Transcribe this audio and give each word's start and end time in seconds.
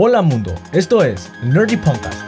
Hola 0.00 0.22
mundo, 0.22 0.54
esto 0.70 1.02
es 1.02 1.28
Nerdy 1.42 1.76
Podcast. 1.76 2.22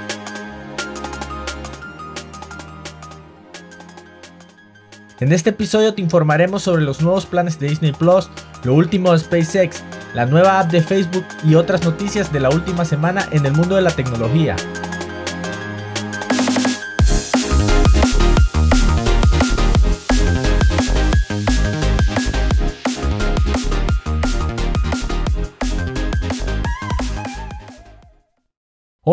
En 5.20 5.30
este 5.30 5.50
episodio 5.50 5.94
te 5.94 6.02
informaremos 6.02 6.64
sobre 6.64 6.82
los 6.82 7.00
nuevos 7.00 7.26
planes 7.26 7.60
de 7.60 7.68
Disney 7.68 7.92
Plus, 7.92 8.28
lo 8.64 8.74
último 8.74 9.12
de 9.12 9.20
SpaceX, 9.20 9.84
la 10.14 10.26
nueva 10.26 10.58
app 10.58 10.72
de 10.72 10.82
Facebook 10.82 11.24
y 11.44 11.54
otras 11.54 11.84
noticias 11.84 12.32
de 12.32 12.40
la 12.40 12.50
última 12.50 12.84
semana 12.84 13.28
en 13.30 13.46
el 13.46 13.52
mundo 13.52 13.76
de 13.76 13.82
la 13.82 13.92
tecnología. 13.92 14.56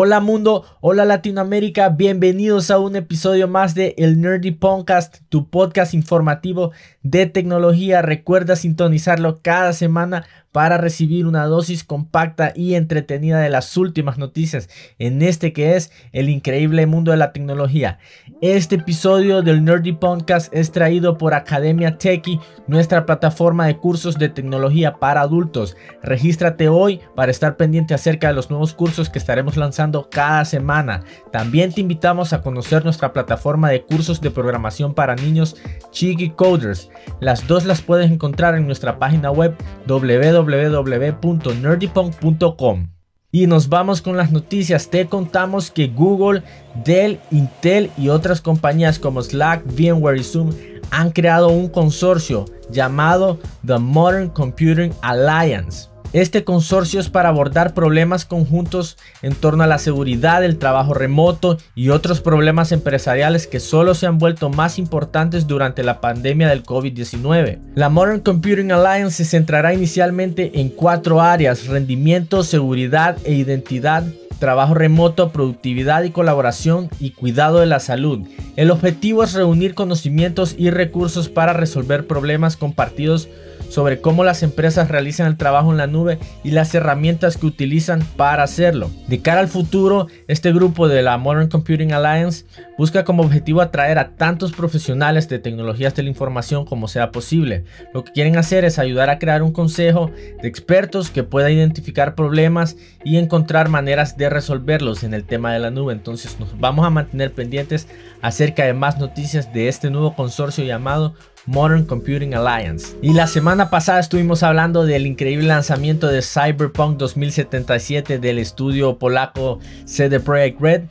Hola 0.00 0.20
mundo, 0.20 0.64
hola 0.80 1.04
Latinoamérica, 1.04 1.88
bienvenidos 1.88 2.70
a 2.70 2.78
un 2.78 2.94
episodio 2.94 3.48
más 3.48 3.74
de 3.74 3.96
El 3.98 4.20
Nerdy 4.20 4.52
Podcast, 4.52 5.22
tu 5.28 5.50
podcast 5.50 5.92
informativo 5.92 6.70
de 7.02 7.26
tecnología. 7.26 8.00
Recuerda 8.00 8.54
sintonizarlo 8.54 9.40
cada 9.42 9.72
semana 9.72 10.24
para 10.52 10.78
recibir 10.78 11.26
una 11.26 11.44
dosis 11.44 11.84
compacta 11.84 12.52
y 12.54 12.74
entretenida 12.74 13.40
de 13.40 13.50
las 13.50 13.76
últimas 13.76 14.18
noticias 14.18 14.68
en 14.98 15.22
este 15.22 15.52
que 15.52 15.76
es 15.76 15.92
el 16.12 16.28
increíble 16.28 16.86
mundo 16.86 17.10
de 17.10 17.18
la 17.18 17.32
tecnología. 17.32 17.98
Este 18.40 18.76
episodio 18.76 19.42
del 19.42 19.64
Nerdy 19.64 19.92
Podcast 19.92 20.52
es 20.54 20.72
traído 20.72 21.18
por 21.18 21.34
Academia 21.34 21.98
Techie, 21.98 22.40
nuestra 22.66 23.04
plataforma 23.04 23.66
de 23.66 23.76
cursos 23.76 24.18
de 24.18 24.28
tecnología 24.28 24.94
para 24.94 25.20
adultos. 25.20 25.76
Regístrate 26.02 26.68
hoy 26.68 27.00
para 27.14 27.30
estar 27.30 27.56
pendiente 27.56 27.94
acerca 27.94 28.28
de 28.28 28.34
los 28.34 28.50
nuevos 28.50 28.74
cursos 28.74 29.10
que 29.10 29.18
estaremos 29.18 29.56
lanzando 29.56 30.08
cada 30.10 30.44
semana. 30.44 31.02
También 31.30 31.72
te 31.72 31.80
invitamos 31.82 32.32
a 32.32 32.42
conocer 32.42 32.84
nuestra 32.84 33.12
plataforma 33.12 33.68
de 33.70 33.82
cursos 33.82 34.20
de 34.20 34.30
programación 34.30 34.94
para 34.94 35.14
niños 35.14 35.56
Chigi 35.90 36.30
Coders. 36.30 36.90
Las 37.20 37.46
dos 37.46 37.64
las 37.64 37.82
puedes 37.82 38.10
encontrar 38.10 38.54
en 38.54 38.66
nuestra 38.66 38.98
página 38.98 39.30
web 39.30 39.54
www 39.86 40.47
www.nerdypunk.com. 40.48 42.88
Y 43.30 43.46
nos 43.46 43.68
vamos 43.68 44.00
con 44.00 44.16
las 44.16 44.32
noticias. 44.32 44.88
Te 44.88 45.06
contamos 45.06 45.70
que 45.70 45.88
Google, 45.88 46.42
Dell, 46.84 47.20
Intel 47.30 47.90
y 47.98 48.08
otras 48.08 48.40
compañías 48.40 48.98
como 48.98 49.22
Slack, 49.22 49.64
VMware 49.66 50.16
y 50.16 50.24
Zoom 50.24 50.50
han 50.90 51.10
creado 51.10 51.48
un 51.48 51.68
consorcio 51.68 52.46
llamado 52.70 53.38
The 53.66 53.78
Modern 53.78 54.30
Computing 54.30 54.94
Alliance. 55.02 55.90
Este 56.14 56.42
consorcio 56.42 57.00
es 57.00 57.10
para 57.10 57.28
abordar 57.28 57.74
problemas 57.74 58.24
conjuntos 58.24 58.96
en 59.20 59.34
torno 59.34 59.62
a 59.62 59.66
la 59.66 59.76
seguridad, 59.76 60.42
el 60.42 60.56
trabajo 60.56 60.94
remoto 60.94 61.58
y 61.74 61.90
otros 61.90 62.22
problemas 62.22 62.72
empresariales 62.72 63.46
que 63.46 63.60
solo 63.60 63.94
se 63.94 64.06
han 64.06 64.16
vuelto 64.16 64.48
más 64.48 64.78
importantes 64.78 65.46
durante 65.46 65.82
la 65.82 66.00
pandemia 66.00 66.48
del 66.48 66.62
COVID-19. 66.64 67.58
La 67.74 67.90
Modern 67.90 68.20
Computing 68.20 68.72
Alliance 68.72 69.22
se 69.22 69.30
centrará 69.30 69.74
inicialmente 69.74 70.60
en 70.60 70.70
cuatro 70.70 71.20
áreas, 71.20 71.66
rendimiento, 71.66 72.42
seguridad 72.42 73.18
e 73.24 73.34
identidad, 73.34 74.04
trabajo 74.38 74.72
remoto, 74.72 75.30
productividad 75.30 76.04
y 76.04 76.10
colaboración 76.10 76.88
y 77.00 77.10
cuidado 77.10 77.58
de 77.60 77.66
la 77.66 77.80
salud. 77.80 78.26
El 78.56 78.70
objetivo 78.70 79.24
es 79.24 79.34
reunir 79.34 79.74
conocimientos 79.74 80.54
y 80.56 80.70
recursos 80.70 81.28
para 81.28 81.52
resolver 81.52 82.06
problemas 82.06 82.56
compartidos 82.56 83.28
sobre 83.68 84.00
cómo 84.00 84.24
las 84.24 84.42
empresas 84.42 84.88
realizan 84.88 85.26
el 85.26 85.36
trabajo 85.36 85.70
en 85.70 85.76
la 85.76 85.86
nube 85.86 86.18
y 86.44 86.50
las 86.50 86.74
herramientas 86.74 87.36
que 87.36 87.46
utilizan 87.46 88.02
para 88.16 88.42
hacerlo. 88.42 88.90
De 89.06 89.20
cara 89.20 89.40
al 89.40 89.48
futuro, 89.48 90.06
este 90.26 90.52
grupo 90.52 90.88
de 90.88 91.02
la 91.02 91.18
Modern 91.18 91.48
Computing 91.48 91.92
Alliance 91.92 92.44
busca 92.78 93.04
como 93.04 93.24
objetivo 93.24 93.60
atraer 93.60 93.98
a 93.98 94.10
tantos 94.12 94.52
profesionales 94.52 95.28
de 95.28 95.40
tecnologías 95.40 95.94
de 95.94 96.04
la 96.04 96.08
información 96.08 96.64
como 96.64 96.88
sea 96.88 97.10
posible. 97.10 97.64
Lo 97.92 98.04
que 98.04 98.12
quieren 98.12 98.38
hacer 98.38 98.64
es 98.64 98.78
ayudar 98.78 99.10
a 99.10 99.18
crear 99.18 99.42
un 99.42 99.52
consejo 99.52 100.10
de 100.40 100.48
expertos 100.48 101.10
que 101.10 101.24
pueda 101.24 101.50
identificar 101.50 102.14
problemas 102.14 102.76
y 103.04 103.18
encontrar 103.18 103.68
maneras 103.68 104.16
de 104.16 104.30
resolverlos 104.30 105.02
en 105.02 105.12
el 105.12 105.24
tema 105.24 105.52
de 105.52 105.58
la 105.58 105.70
nube. 105.70 105.92
Entonces 105.92 106.38
nos 106.38 106.58
vamos 106.58 106.86
a 106.86 106.90
mantener 106.90 107.32
pendientes 107.32 107.88
acerca 108.22 108.64
de 108.64 108.74
más 108.74 108.98
noticias 108.98 109.52
de 109.52 109.68
este 109.68 109.90
nuevo 109.90 110.14
consorcio 110.14 110.64
llamado 110.64 111.14
Modern 111.46 111.84
Computing 111.84 112.34
Alliance. 112.34 112.96
Y 113.02 113.14
la 113.14 113.26
semana 113.26 113.70
pasada 113.70 114.00
estuvimos 114.00 114.42
hablando 114.42 114.84
del 114.84 115.06
increíble 115.06 115.48
lanzamiento 115.48 116.06
de 116.06 116.22
Cyberpunk 116.22 116.98
2077 116.98 118.18
del 118.18 118.38
estudio 118.38 118.98
polaco 118.98 119.58
CD 119.86 120.20
Projekt 120.20 120.60
Red 120.60 120.82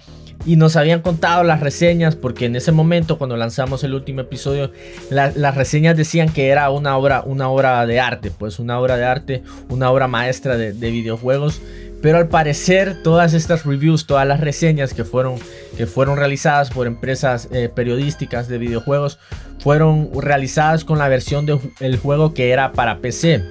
y 0.45 0.55
nos 0.55 0.75
habían 0.75 1.01
contado 1.01 1.43
las 1.43 1.59
reseñas 1.59 2.15
porque 2.15 2.45
en 2.45 2.55
ese 2.55 2.71
momento 2.71 3.17
cuando 3.17 3.37
lanzamos 3.37 3.83
el 3.83 3.93
último 3.93 4.21
episodio 4.21 4.71
las 5.09 5.55
reseñas 5.55 5.97
decían 5.97 6.29
que 6.29 6.49
era 6.49 6.69
una 6.69 6.97
obra 6.97 7.23
una 7.25 7.49
obra 7.49 7.85
de 7.85 7.99
arte 7.99 8.31
pues 8.31 8.59
una 8.59 8.79
obra 8.79 8.97
de 8.97 9.05
arte 9.05 9.43
una 9.69 9.91
obra 9.91 10.07
maestra 10.07 10.57
de, 10.57 10.73
de 10.73 10.91
videojuegos 10.91 11.61
pero 12.01 12.19
al 12.19 12.27
parecer 12.27 13.01
todas 13.03 13.33
estas 13.33 13.65
reviews, 13.65 14.05
todas 14.05 14.27
las 14.27 14.39
reseñas 14.39 14.93
que 14.93 15.03
fueron, 15.03 15.39
que 15.77 15.87
fueron 15.87 16.17
realizadas 16.17 16.69
por 16.69 16.85
empresas 16.85 17.47
eh, 17.51 17.69
periodísticas 17.73 18.47
de 18.47 18.57
videojuegos 18.57 19.17
fueron 19.59 20.09
realizadas 20.21 20.85
con 20.85 20.99
la 20.99 21.09
versión 21.09 21.45
del 21.45 21.97
juego 21.97 22.33
que 22.33 22.51
era 22.51 22.71
para 22.73 22.99
PC. 22.99 23.43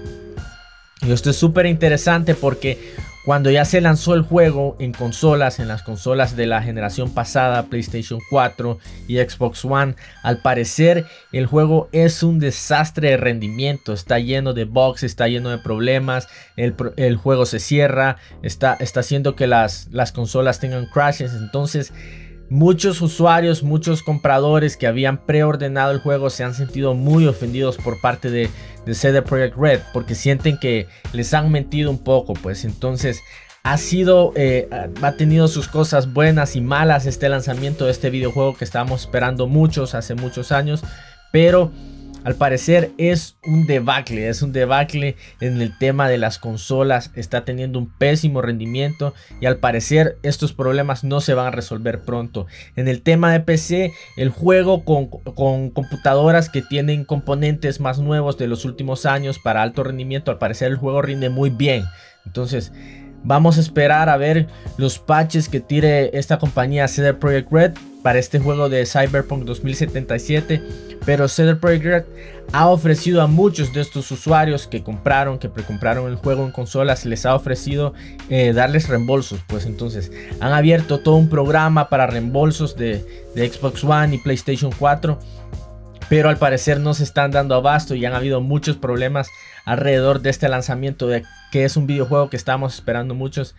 Y 1.03 1.13
esto 1.13 1.31
es 1.31 1.37
súper 1.37 1.67
interesante 1.67 2.35
porque 2.35 2.95
cuando 3.27 3.51
ya 3.51 3.65
se 3.65 3.81
lanzó 3.81 4.15
el 4.15 4.23
juego 4.23 4.77
en 4.79 4.93
consolas, 4.93 5.59
en 5.59 5.67
las 5.67 5.83
consolas 5.83 6.37
de 6.37 6.47
la 6.47 6.63
generación 6.63 7.11
pasada, 7.11 7.65
PlayStation 7.65 8.21
4 8.31 8.79
y 9.09 9.17
Xbox 9.17 9.65
One, 9.65 9.97
al 10.23 10.39
parecer 10.39 11.07
el 11.33 11.47
juego 11.47 11.89
es 11.91 12.23
un 12.23 12.39
desastre 12.39 13.11
de 13.11 13.17
rendimiento, 13.17 13.93
está 13.93 14.21
lleno 14.21 14.55
de 14.55 14.65
bugs, 14.65 15.03
está 15.03 15.27
lleno 15.27 15.51
de 15.51 15.59
problemas, 15.59 16.29
el, 16.57 17.17
juego 17.17 17.47
se 17.47 17.59
cierra, 17.59 18.19
está, 18.43 18.79
haciendo 18.81 19.35
que 19.35 19.49
las 19.49 19.89
consolas 20.15 20.61
tengan 20.61 20.87
crashes, 20.87 21.33
entonces... 21.35 21.93
Muchos 22.49 23.01
usuarios, 23.03 23.63
muchos 23.63 24.03
compradores 24.03 24.77
que 24.77 24.87
habían 24.87 25.25
preordenado 25.25 25.91
el 25.91 25.99
juego 25.99 26.31
se 26.31 26.45
han 26.45 26.55
sentido 26.55 26.95
muy 26.95 27.27
ofendidos 27.27 27.77
por 27.77 28.01
parte 28.01 28.31
de, 28.31 28.49
de 28.85 28.95
CD 28.95 29.21
Projekt 29.23 29.57
Red 29.57 29.81
porque 29.93 30.15
sienten 30.15 30.57
que 30.59 30.87
les 31.13 31.35
han 31.35 31.51
mentido 31.51 31.91
un 31.91 31.99
poco, 31.99 32.35
pues. 32.35 32.65
Entonces 32.65 33.21
ha 33.67 33.79
sido, 33.79 34.33
eh, 34.37 34.69
ha 35.03 35.13
tenido 35.17 35.49
sus 35.49 35.67
cosas 35.67 36.13
buenas 36.13 36.55
y 36.55 36.61
malas 36.61 37.05
este 37.05 37.29
lanzamiento 37.29 37.87
de 37.87 37.91
este 37.91 38.11
videojuego 38.11 38.57
que 38.57 38.65
estábamos 38.65 39.01
esperando 39.01 39.49
muchos 39.49 39.97
hace 39.97 40.15
muchos 40.15 40.53
años, 40.53 40.85
pero 41.33 41.73
al 42.27 42.35
parecer 42.35 42.91
es 42.99 43.37
un 43.45 43.69
debacle, 43.69 44.29
es 44.29 44.43
un 44.43 44.51
debacle 44.51 45.15
en 45.41 45.63
el 45.63 45.79
tema 45.79 46.09
de 46.09 46.19
las 46.19 46.41
consolas, 46.41 47.13
está 47.15 47.45
teniendo 47.45 47.79
un 47.79 47.87
pésimo 47.87 48.43
rendimiento 48.43 49.15
y 49.41 49.47
al 49.47 49.59
parecer 49.59 50.19
estos 50.25 50.53
problemas 50.53 51.05
no 51.05 51.21
se 51.21 51.35
van 51.35 51.47
a 51.47 51.51
resolver 51.53 52.01
pronto. 52.01 52.49
En 52.75 52.89
el 52.89 53.03
tema 53.03 53.31
de 53.31 53.39
PC, 53.39 53.93
el 54.17 54.31
juego 54.31 54.85
con, 54.85 55.07
computadoras 55.07 56.51
que 56.51 56.63
tienen 56.63 57.05
componentes 57.05 57.79
más 57.79 58.01
nuevos 58.01 58.37
de 58.37 58.49
los 58.49 58.65
últimos 58.65 59.07
años 59.07 59.39
para 59.39 59.63
alto 59.63 59.85
rendimiento, 59.85 60.33
al 60.33 60.39
parecer 60.39 60.73
el 60.73 60.79
juego 60.79 61.03
rinde 61.03 61.29
muy 61.29 61.51
bien. 61.51 61.85
Entonces, 62.25 62.73
Vamos 63.29 63.59
a 63.59 63.61
esperar 63.61 64.09
a 64.09 64.17
ver 64.17 64.47
los 64.77 65.01
patches 65.01 65.49
que 65.49 65.59
tire 65.59 66.17
esta 66.17 66.39
compañía 66.39 66.87
CD 66.87 67.13
Projekt 67.13 67.51
Red 67.51 67.73
para 68.07 68.21
este 68.21 68.39
juego 68.39 68.69
de 68.69 68.87
Cyberpunk 68.87 69.43
2077. 69.43 70.63
Pero 71.05 71.27
CD 71.27 71.57
Projekt 71.57 72.07
ha 72.53 72.69
ofrecido 72.69 73.21
a 73.21 73.27
muchos 73.27 73.73
de 73.73 73.81
estos 73.81 74.09
usuarios 74.13 74.69
que 74.69 74.85
compraron, 74.85 75.41
que 75.41 75.49
precompraron 75.49 76.09
el 76.09 76.15
juego 76.15 76.45
en 76.45 76.53
consolas, 76.53 77.05
les 77.05 77.27
ha 77.27 77.35
ofrecido 77.35 77.95
eh, 78.31 78.53
darles 78.53 78.89
reembolsos. 78.89 79.41
Pues 79.49 79.67
entonces 79.67 80.13
han 80.39 80.53
abierto 80.53 81.01
todo 81.01 81.17
un 81.17 81.29
programa 81.29 81.89
para 81.89 82.07
reembolsos 82.07 82.77
de, 82.77 83.05
de 83.35 83.51
Xbox 83.51 83.83
One 83.83 84.15
y 84.15 84.19
PlayStation 84.19 84.71
4 84.79 85.19
pero 86.09 86.29
al 86.29 86.37
parecer 86.37 86.79
no 86.79 86.95
se 86.95 87.03
están 87.03 87.33
dando 87.33 87.57
abasto 87.57 87.97
y 87.97 88.05
han 88.05 88.15
habido 88.15 88.41
muchos 88.41 88.77
problemas 88.77 89.29
alrededor 89.65 90.21
de 90.21 90.31
este 90.31 90.49
lanzamiento 90.49 91.09
de 91.09 91.25
que 91.51 91.65
es 91.65 91.77
un 91.77 91.89
videojuego 91.89 92.31
que 92.31 92.37
estamos 92.37 92.77
esperando 92.77 93.17
muchos 93.17 93.57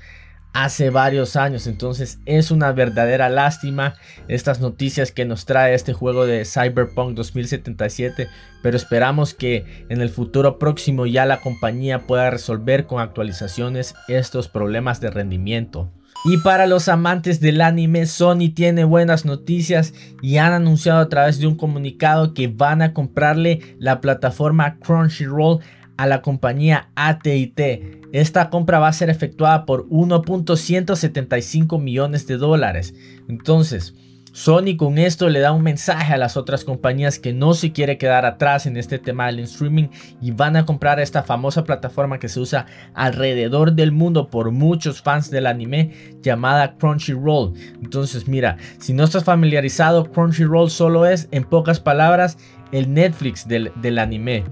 hace 0.64 0.90
varios 0.90 1.36
años. 1.36 1.68
Entonces 1.68 2.20
es 2.26 2.52
una 2.52 2.72
verdadera 2.72 3.30
lástima 3.30 3.94
estas 4.28 4.60
noticias 4.60 5.12
que 5.12 5.26
nos 5.26 5.46
trae 5.46 5.76
este 5.76 5.94
juego 5.94 6.26
de 6.26 6.46
Cyberpunk 6.46 7.16
2077 7.16 8.28
pero 8.62 8.76
esperamos 8.76 9.34
que 9.34 9.86
en 9.90 10.02
el 10.02 10.10
futuro 10.10 10.60
próximo 10.60 11.06
ya 11.06 11.26
la 11.26 11.42
compañía 11.42 12.08
pueda 12.08 12.30
resolver 12.30 12.86
con 12.86 13.00
actualizaciones 13.00 13.96
estos 14.08 14.48
problemas 14.48 15.00
de 15.00 15.10
rendimiento. 15.10 15.90
Y 16.26 16.38
para 16.40 16.66
los 16.66 16.90
amantes 16.90 17.40
del 17.40 17.62
anime, 17.62 18.08
Sony 18.08 18.52
tiene 18.54 18.84
buenas 18.84 19.24
noticias 19.24 19.94
y 20.22 20.38
han 20.38 20.52
anunciado 20.52 21.00
a 21.00 21.10
través 21.10 21.40
de 21.40 21.48
un 21.48 21.56
comunicado 21.56 22.34
que 22.34 22.48
van 22.48 22.82
a 22.82 22.94
comprarle 22.94 23.76
la 23.80 24.02
plataforma 24.02 24.80
Crunchyroll 24.80 25.60
a 25.98 26.08
la 26.08 26.22
compañía 26.22 26.90
AT&T. 26.96 28.02
Esta 28.14 28.50
compra 28.50 28.80
va 28.80 28.88
a 28.88 28.94
ser 28.94 29.10
efectuada 29.10 29.66
por 29.66 29.88
1.175 29.90 31.82
millones 31.82 32.28
de 32.28 32.38
dólares. 32.38 32.94
Entonces, 33.28 33.94
Sony 34.38 34.78
con 34.78 35.00
esto 35.00 35.30
le 35.30 35.40
da 35.40 35.52
un 35.52 35.64
mensaje 35.64 36.14
a 36.14 36.18
las 36.18 36.38
otras 36.38 36.64
compañías 36.64 37.18
que 37.18 37.34
no 37.34 37.56
se 37.56 37.72
quiere 37.72 37.98
quedar 37.98 38.24
atrás 38.24 38.68
en 38.68 38.78
este 38.78 39.00
tema 39.00 39.26
del 39.26 39.40
streaming 39.40 39.88
y 40.22 40.30
van 40.30 40.56
a 40.56 40.64
comprar 40.64 41.00
esta 41.00 41.24
famosa 41.24 41.64
plataforma 41.64 42.20
que 42.20 42.30
se 42.30 42.40
usa 42.40 42.68
alrededor 42.94 43.74
del 43.74 43.92
mundo 43.92 44.30
por 44.30 44.52
muchos 44.52 45.02
fans 45.02 45.32
del 45.32 45.48
anime 45.48 45.92
llamada 46.22 46.78
Crunchyroll. 46.78 47.54
Entonces 47.82 48.28
mira, 48.28 48.58
si 48.78 48.94
no 48.94 49.06
estás 49.06 49.24
familiarizado, 49.24 50.12
Crunchyroll 50.12 50.70
solo 50.70 51.08
es 51.08 51.28
en 51.32 51.44
pocas 51.44 51.80
palabras 51.80 52.38
el 52.72 52.94
Netflix 52.94 53.48
del, 53.48 53.72
del 53.82 53.98
anime. 53.98 54.44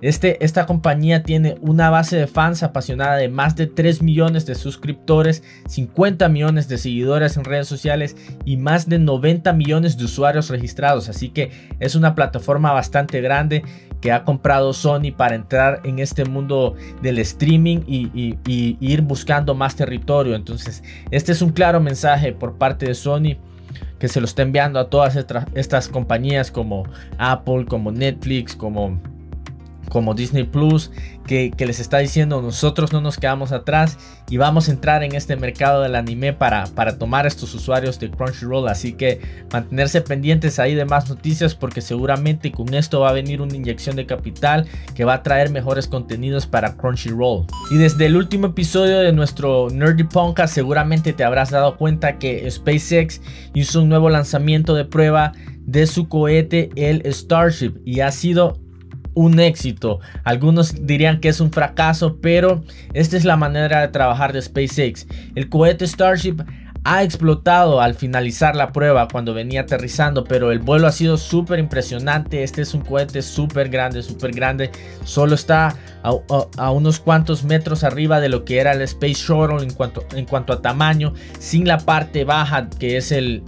Este, 0.00 0.44
esta 0.44 0.66
compañía 0.66 1.24
tiene 1.24 1.56
una 1.60 1.90
base 1.90 2.16
de 2.16 2.28
fans 2.28 2.62
apasionada 2.62 3.16
de 3.16 3.28
más 3.28 3.56
de 3.56 3.66
3 3.66 4.00
millones 4.02 4.46
de 4.46 4.54
suscriptores, 4.54 5.42
50 5.66 6.28
millones 6.28 6.68
de 6.68 6.78
seguidores 6.78 7.36
en 7.36 7.44
redes 7.44 7.66
sociales 7.66 8.16
y 8.44 8.56
más 8.56 8.88
de 8.88 9.00
90 9.00 9.52
millones 9.54 9.98
de 9.98 10.04
usuarios 10.04 10.50
registrados. 10.50 11.08
Así 11.08 11.30
que 11.30 11.50
es 11.80 11.96
una 11.96 12.14
plataforma 12.14 12.72
bastante 12.72 13.20
grande 13.20 13.64
que 14.00 14.12
ha 14.12 14.24
comprado 14.24 14.72
Sony 14.72 15.12
para 15.16 15.34
entrar 15.34 15.80
en 15.82 15.98
este 15.98 16.24
mundo 16.24 16.76
del 17.02 17.18
streaming 17.18 17.78
y, 17.86 18.36
ir 18.80 19.02
buscando 19.02 19.54
más 19.56 19.74
territorio. 19.74 20.36
Entonces, 20.36 20.84
este 21.10 21.32
es 21.32 21.42
un 21.42 21.50
claro 21.50 21.80
mensaje 21.80 22.32
por 22.32 22.56
parte 22.56 22.86
de 22.86 22.94
Sony 22.94 23.36
que 23.98 24.06
se 24.06 24.20
lo 24.20 24.26
está 24.26 24.42
enviando 24.42 24.78
a 24.78 24.88
todas 24.88 25.16
estas 25.54 25.88
compañías 25.88 26.52
como 26.52 26.84
Apple, 27.18 27.66
como 27.66 27.90
Netflix, 27.90 28.54
como 28.54 29.00
como 29.88 30.14
Disney 30.14 30.44
Plus, 30.44 30.90
que, 31.26 31.52
les 31.58 31.80
está 31.80 31.98
diciendo 31.98 32.40
nosotros 32.40 32.92
no 32.92 33.00
nos 33.00 33.18
quedamos 33.18 33.52
atrás 33.52 33.98
y 34.30 34.38
vamos 34.38 34.68
a 34.68 34.72
entrar 34.72 35.02
en 35.02 35.14
este 35.14 35.36
mercado 35.36 35.82
del 35.82 35.94
anime 35.94 36.32
para, 36.32 36.66
para 36.74 36.98
tomar 36.98 37.26
estos 37.26 37.54
usuarios 37.54 37.98
de 37.98 38.10
Crunchyroll. 38.10 38.68
Así 38.68 38.94
que 38.94 39.20
mantenerse 39.52 40.00
pendientes 40.00 40.58
ahí 40.58 40.74
de 40.74 40.84
más 40.84 41.08
noticias 41.08 41.54
porque 41.54 41.80
seguramente 41.80 42.50
con 42.50 42.72
esto 42.74 43.00
va 43.00 43.10
a 43.10 43.12
venir 43.12 43.42
una 43.42 43.56
inyección 43.56 43.96
de 43.96 44.06
capital 44.06 44.66
que 44.94 45.04
va 45.04 45.14
a 45.14 45.22
traer 45.22 45.50
mejores 45.50 45.86
contenidos 45.86 46.46
para 46.46 46.76
Crunchyroll. 46.76 47.46
Y 47.70 47.76
desde 47.76 48.06
el 48.06 48.16
último 48.16 48.48
episodio 48.48 48.98
de 48.98 49.12
nuestro 49.12 49.68
Nerdy 49.70 50.04
Podcast 50.04 50.54
seguramente 50.54 51.12
te 51.12 51.24
habrás 51.24 51.50
dado 51.50 51.76
cuenta 51.76 52.18
que 52.18 52.50
SpaceX 52.50 53.20
hizo 53.54 53.82
un 53.82 53.88
nuevo 53.88 54.08
lanzamiento 54.08 54.74
de 54.74 54.84
prueba 54.84 55.32
de 55.60 55.86
su 55.86 56.08
cohete 56.08 56.70
el 56.76 57.02
Starship 57.12 57.74
y 57.84 58.00
ha 58.00 58.10
sido 58.10 58.58
un 59.14 59.40
éxito. 59.40 60.00
Algunos 60.24 60.86
dirían 60.86 61.20
que 61.20 61.28
es 61.28 61.40
un 61.40 61.52
fracaso, 61.52 62.18
pero 62.20 62.64
esta 62.94 63.16
es 63.16 63.24
la 63.24 63.36
manera 63.36 63.80
de 63.80 63.88
trabajar 63.88 64.32
de 64.32 64.42
SpaceX. 64.42 65.06
El 65.34 65.48
cohete 65.48 65.86
Starship 65.86 66.42
ha 66.90 67.02
explotado 67.02 67.82
al 67.82 67.94
finalizar 67.94 68.56
la 68.56 68.72
prueba 68.72 69.08
cuando 69.08 69.34
venía 69.34 69.60
aterrizando, 69.60 70.24
pero 70.24 70.52
el 70.52 70.58
vuelo 70.58 70.86
ha 70.86 70.92
sido 70.92 71.18
súper 71.18 71.58
impresionante. 71.58 72.42
Este 72.42 72.62
es 72.62 72.72
un 72.72 72.80
cohete 72.80 73.20
súper 73.20 73.68
grande, 73.68 74.02
súper 74.02 74.32
grande. 74.32 74.70
Solo 75.04 75.34
está 75.34 75.76
a, 76.02 76.70
unos 76.70 76.98
cuantos 76.98 77.44
metros 77.44 77.84
arriba 77.84 78.20
de 78.20 78.30
lo 78.30 78.46
que 78.46 78.58
era 78.58 78.72
el 78.72 78.80
Space 78.82 79.14
Shuttle 79.14 79.62
en 79.62 80.24
cuanto, 80.24 80.52
a 80.52 80.62
tamaño, 80.62 81.12
sin 81.38 81.68
la 81.68 81.76
parte 81.76 82.24
baja 82.24 82.70
que 82.70 82.96
es 82.96 83.12
el 83.12 83.42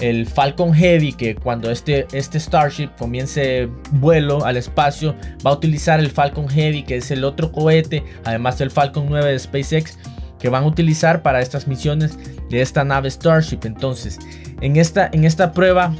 el 0.00 0.26
Falcon 0.26 0.72
Heavy, 0.72 1.12
que 1.12 1.34
cuando 1.34 1.70
este, 1.70 2.06
este 2.12 2.38
Starship 2.38 2.90
comience 2.98 3.68
vuelo 3.92 4.44
al 4.44 4.56
espacio, 4.56 5.14
va 5.44 5.50
a 5.50 5.54
utilizar 5.54 5.98
el 6.00 6.10
Falcon 6.10 6.48
Heavy, 6.48 6.84
que 6.84 6.96
es 6.96 7.10
el 7.10 7.24
otro 7.24 7.50
cohete, 7.50 8.04
además 8.24 8.58
del 8.58 8.70
Falcon 8.70 9.06
9 9.08 9.32
de 9.32 9.38
SpaceX, 9.38 9.98
que 10.38 10.48
van 10.48 10.64
a 10.64 10.66
utilizar 10.66 11.22
para 11.22 11.40
estas 11.40 11.66
misiones 11.66 12.18
de 12.50 12.60
esta 12.60 12.84
nave 12.84 13.10
Starship. 13.10 13.60
Entonces, 13.64 14.18
en 14.60 14.76
esta, 14.76 15.08
en 15.12 15.24
esta 15.24 15.52
prueba, 15.52 15.94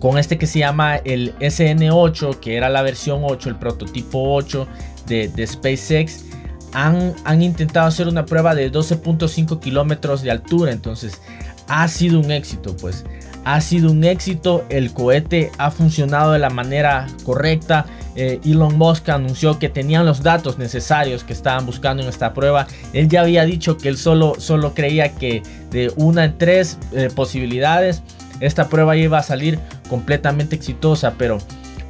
con 0.00 0.18
este 0.18 0.38
que 0.38 0.46
se 0.46 0.58
llama 0.58 0.96
el 0.96 1.34
SN8, 1.38 2.40
que 2.40 2.56
era 2.56 2.68
la 2.68 2.82
versión 2.82 3.22
8, 3.24 3.48
el 3.48 3.56
prototipo 3.56 4.34
8 4.34 4.66
de, 5.06 5.28
de 5.28 5.46
SpaceX, 5.46 6.24
han, 6.72 7.14
han, 7.24 7.42
intentado 7.42 7.86
hacer 7.86 8.08
una 8.08 8.26
prueba 8.26 8.54
de 8.54 8.70
12.5 8.70 9.60
kilómetros 9.60 10.22
de 10.22 10.30
altura. 10.30 10.72
Entonces, 10.72 11.20
ha 11.68 11.86
sido 11.88 12.20
un 12.20 12.30
éxito, 12.30 12.76
pues 12.76 13.04
ha 13.44 13.60
sido 13.60 13.90
un 13.90 14.04
éxito, 14.04 14.64
el 14.70 14.92
cohete 14.92 15.52
ha 15.58 15.70
funcionado 15.70 16.32
de 16.32 16.38
la 16.38 16.50
manera 16.50 17.06
correcta. 17.24 17.86
Eh, 18.16 18.40
Elon 18.44 18.76
Musk 18.78 19.08
anunció 19.08 19.58
que 19.58 19.68
tenían 19.68 20.06
los 20.06 20.22
datos 20.22 20.58
necesarios 20.58 21.24
que 21.24 21.32
estaban 21.32 21.66
buscando 21.66 22.02
en 22.02 22.08
esta 22.08 22.32
prueba. 22.32 22.66
Él 22.92 23.08
ya 23.08 23.22
había 23.22 23.44
dicho 23.44 23.76
que 23.76 23.88
él 23.88 23.96
solo, 23.96 24.34
solo 24.38 24.74
creía 24.74 25.14
que 25.14 25.42
de 25.70 25.92
una 25.96 26.24
en 26.24 26.38
tres 26.38 26.78
eh, 26.92 27.08
posibilidades 27.14 28.02
esta 28.40 28.68
prueba 28.68 28.96
iba 28.96 29.18
a 29.18 29.22
salir 29.22 29.58
completamente 29.88 30.56
exitosa. 30.56 31.14
Pero 31.18 31.38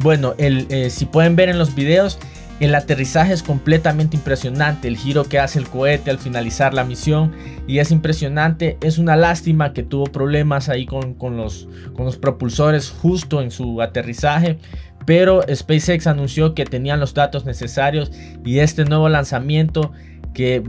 bueno, 0.01 0.35
el, 0.39 0.67
eh, 0.71 0.91
si 0.91 1.05
pueden 1.05 1.37
ver 1.37 1.49
en 1.49 1.59
los 1.59 1.75
videos, 1.75 2.19
el 2.61 2.75
aterrizaje 2.75 3.33
es 3.33 3.43
completamente 3.43 4.17
impresionante, 4.17 4.87
el 4.87 4.97
giro 4.97 5.25
que 5.25 5.41
hace 5.41 5.59
el 5.59 5.69
cohete 5.69 6.11
al 6.11 6.19
finalizar 6.19 6.73
la 6.73 6.85
misión 6.85 7.33
y 7.67 7.79
es 7.81 7.91
impresionante. 7.91 8.79
Es 8.81 8.99
una 8.99 9.17
lástima 9.17 9.73
que 9.73 9.83
tuvo 9.83 10.05
problemas 10.05 10.69
ahí 10.69 10.87
con, 10.87 11.17
los, 11.37 11.69
con 11.95 12.07
los 12.07 12.17
propulsores 12.17 12.91
justo 12.91 13.43
en 13.43 13.51
su 13.51 13.83
aterrizaje, 13.83 14.59
pero 15.07 15.43
SpaceX 15.53 16.07
anunció 16.07 16.55
que 16.55 16.65
tenían 16.65 17.01
los 17.01 17.15
datos 17.15 17.45
necesarios 17.45 18.11
y 18.45 18.59
este 18.59 18.85
nuevo 18.85 19.09
lanzamiento 19.09 19.93
que 20.35 20.63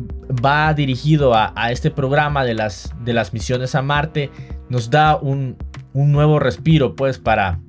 va 0.43 0.73
dirigido 0.73 1.33
a, 1.33 1.53
este 1.71 1.89
programa 1.91 2.45
de 2.45 2.53
las, 2.53 2.93
de 3.03 3.13
las 3.13 3.33
misiones 3.33 3.75
a 3.75 3.81
Marte 3.81 4.29
nos 4.69 4.89
da 4.89 5.17
un, 5.17 5.57
un 5.93 6.11
nuevo 6.11 6.39
respiro 6.39 6.95
pues 6.95 7.17
para 7.17 7.59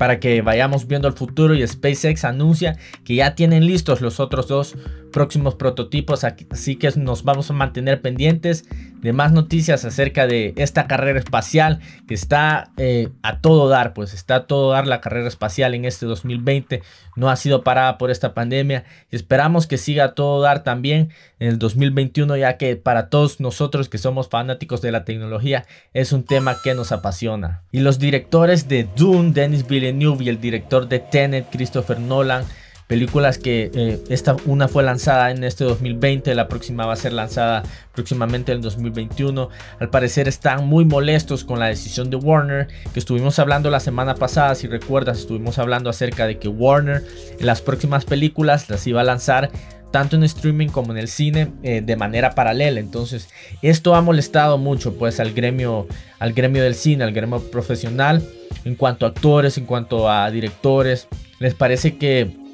para 0.00 0.18
que 0.18 0.40
vayamos 0.40 0.86
viendo 0.86 1.08
el 1.08 1.12
futuro 1.12 1.54
y 1.54 1.66
SpaceX 1.66 2.24
anuncia 2.24 2.78
que 3.04 3.16
ya 3.16 3.34
tienen 3.34 3.66
listos 3.66 4.00
los 4.00 4.18
otros 4.18 4.48
dos 4.48 4.74
próximos 5.10 5.54
prototipos, 5.54 6.24
así 6.24 6.76
que 6.76 6.90
nos 6.96 7.24
vamos 7.24 7.50
a 7.50 7.54
mantener 7.54 8.00
pendientes 8.00 8.64
de 9.00 9.12
más 9.12 9.32
noticias 9.32 9.84
acerca 9.84 10.26
de 10.26 10.52
esta 10.56 10.86
carrera 10.86 11.18
espacial 11.18 11.80
que 12.06 12.14
está 12.14 12.70
eh, 12.76 13.08
a 13.22 13.40
todo 13.40 13.68
dar, 13.68 13.94
pues 13.94 14.14
está 14.14 14.36
a 14.36 14.46
todo 14.46 14.72
dar 14.72 14.86
la 14.86 15.00
carrera 15.00 15.28
espacial 15.28 15.74
en 15.74 15.84
este 15.84 16.06
2020, 16.06 16.82
no 17.16 17.30
ha 17.30 17.36
sido 17.36 17.62
parada 17.64 17.98
por 17.98 18.10
esta 18.10 18.34
pandemia 18.34 18.84
y 19.10 19.16
esperamos 19.16 19.66
que 19.66 19.78
siga 19.78 20.04
a 20.04 20.14
todo 20.14 20.40
dar 20.40 20.62
también 20.62 21.10
en 21.38 21.48
el 21.48 21.58
2021, 21.58 22.36
ya 22.36 22.56
que 22.56 22.76
para 22.76 23.08
todos 23.08 23.40
nosotros 23.40 23.88
que 23.88 23.98
somos 23.98 24.28
fanáticos 24.28 24.82
de 24.82 24.92
la 24.92 25.04
tecnología 25.04 25.64
es 25.94 26.12
un 26.12 26.24
tema 26.24 26.56
que 26.62 26.74
nos 26.74 26.92
apasiona. 26.92 27.62
Y 27.72 27.80
los 27.80 27.98
directores 27.98 28.68
de 28.68 28.88
Dune, 28.96 29.32
Denis 29.32 29.66
Villeneuve 29.66 30.24
y 30.24 30.28
el 30.28 30.40
director 30.40 30.88
de 30.88 30.98
Tenet, 30.98 31.48
Christopher 31.50 31.98
Nolan, 31.98 32.44
películas 32.90 33.38
que 33.38 33.70
eh, 33.72 34.02
esta 34.08 34.34
una 34.46 34.66
fue 34.66 34.82
lanzada 34.82 35.30
en 35.30 35.44
este 35.44 35.62
2020, 35.62 36.34
la 36.34 36.48
próxima 36.48 36.86
va 36.86 36.94
a 36.94 36.96
ser 36.96 37.12
lanzada 37.12 37.62
próximamente 37.94 38.50
en 38.50 38.62
2021. 38.62 39.48
Al 39.78 39.90
parecer 39.90 40.26
están 40.26 40.66
muy 40.66 40.84
molestos 40.84 41.44
con 41.44 41.60
la 41.60 41.66
decisión 41.66 42.10
de 42.10 42.16
Warner, 42.16 42.66
que 42.92 42.98
estuvimos 42.98 43.38
hablando 43.38 43.70
la 43.70 43.78
semana 43.78 44.16
pasada, 44.16 44.56
si 44.56 44.66
recuerdas, 44.66 45.20
estuvimos 45.20 45.60
hablando 45.60 45.88
acerca 45.88 46.26
de 46.26 46.40
que 46.40 46.48
Warner 46.48 47.04
en 47.38 47.46
las 47.46 47.62
próximas 47.62 48.04
películas 48.04 48.68
las 48.68 48.84
iba 48.88 49.02
a 49.02 49.04
lanzar 49.04 49.52
tanto 49.92 50.16
en 50.16 50.24
streaming 50.24 50.66
como 50.66 50.90
en 50.90 50.98
el 50.98 51.06
cine 51.06 51.52
eh, 51.62 51.82
de 51.84 51.94
manera 51.94 52.34
paralela. 52.34 52.80
Entonces, 52.80 53.28
esto 53.62 53.94
ha 53.94 54.02
molestado 54.02 54.58
mucho 54.58 54.94
pues 54.96 55.20
al 55.20 55.32
gremio 55.32 55.86
al 56.18 56.32
gremio 56.32 56.64
del 56.64 56.74
cine, 56.74 57.04
al 57.04 57.12
gremio 57.12 57.40
profesional 57.52 58.20
en 58.64 58.74
cuanto 58.74 59.06
a 59.06 59.10
actores, 59.10 59.58
en 59.58 59.66
cuanto 59.66 60.10
a 60.10 60.28
directores. 60.32 61.06
Les 61.38 61.54
parece 61.54 61.96
que 61.96 62.49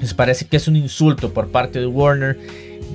les 0.00 0.14
parece 0.14 0.46
que 0.46 0.56
es 0.56 0.68
un 0.68 0.76
insulto 0.76 1.32
por 1.32 1.50
parte 1.50 1.80
de 1.80 1.86
Warner 1.86 2.38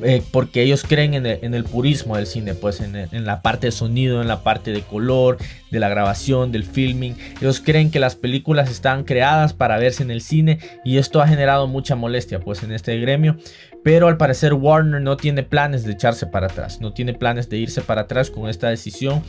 eh, 0.04 0.22
porque 0.32 0.62
ellos 0.62 0.84
creen 0.84 1.14
en 1.14 1.54
el, 1.54 1.64
purismo 1.64 2.18
del 2.18 2.28
cine, 2.28 2.54
pues 2.54 2.82
en, 2.82 2.96
en, 2.96 3.26
la 3.26 3.42
parte 3.42 3.68
de 3.68 3.72
sonido, 3.72 4.22
en 4.22 4.28
la 4.28 4.44
parte 4.44 4.72
de 4.72 4.82
color, 4.82 5.38
de 5.72 5.80
la 5.80 5.88
grabación, 5.88 6.52
del 6.52 6.66
filming. 6.66 7.16
Ellos 7.40 7.62
creen 7.64 7.92
que 7.92 8.00
las 8.00 8.16
películas 8.16 8.70
están 8.70 9.06
creadas 9.06 9.54
para 9.54 9.78
verse 9.78 10.04
en 10.04 10.12
el 10.12 10.22
cine 10.22 10.60
y 10.84 10.98
esto 10.98 11.22
ha 11.22 11.28
generado 11.28 11.68
mucha 11.68 11.96
molestia 11.96 12.40
pues 12.40 12.62
en 12.64 12.74
este 12.74 12.98
gremio. 13.00 13.38
Pero 13.86 14.08
al 14.08 14.18
parecer 14.18 14.56
Warner 14.56 15.00
no 15.00 15.16
tiene 15.16 15.44
planes 15.44 15.84
de 15.84 15.92
echarse 15.92 16.26
para 16.26 16.48
atrás, 16.48 16.82
no 16.82 16.92
tiene 16.92 17.14
planes 17.14 17.50
de 17.50 17.58
irse 17.58 17.82
para 17.82 18.02
atrás 18.02 18.32
con 18.32 18.50
esta 18.50 18.68
decisión 18.68 19.22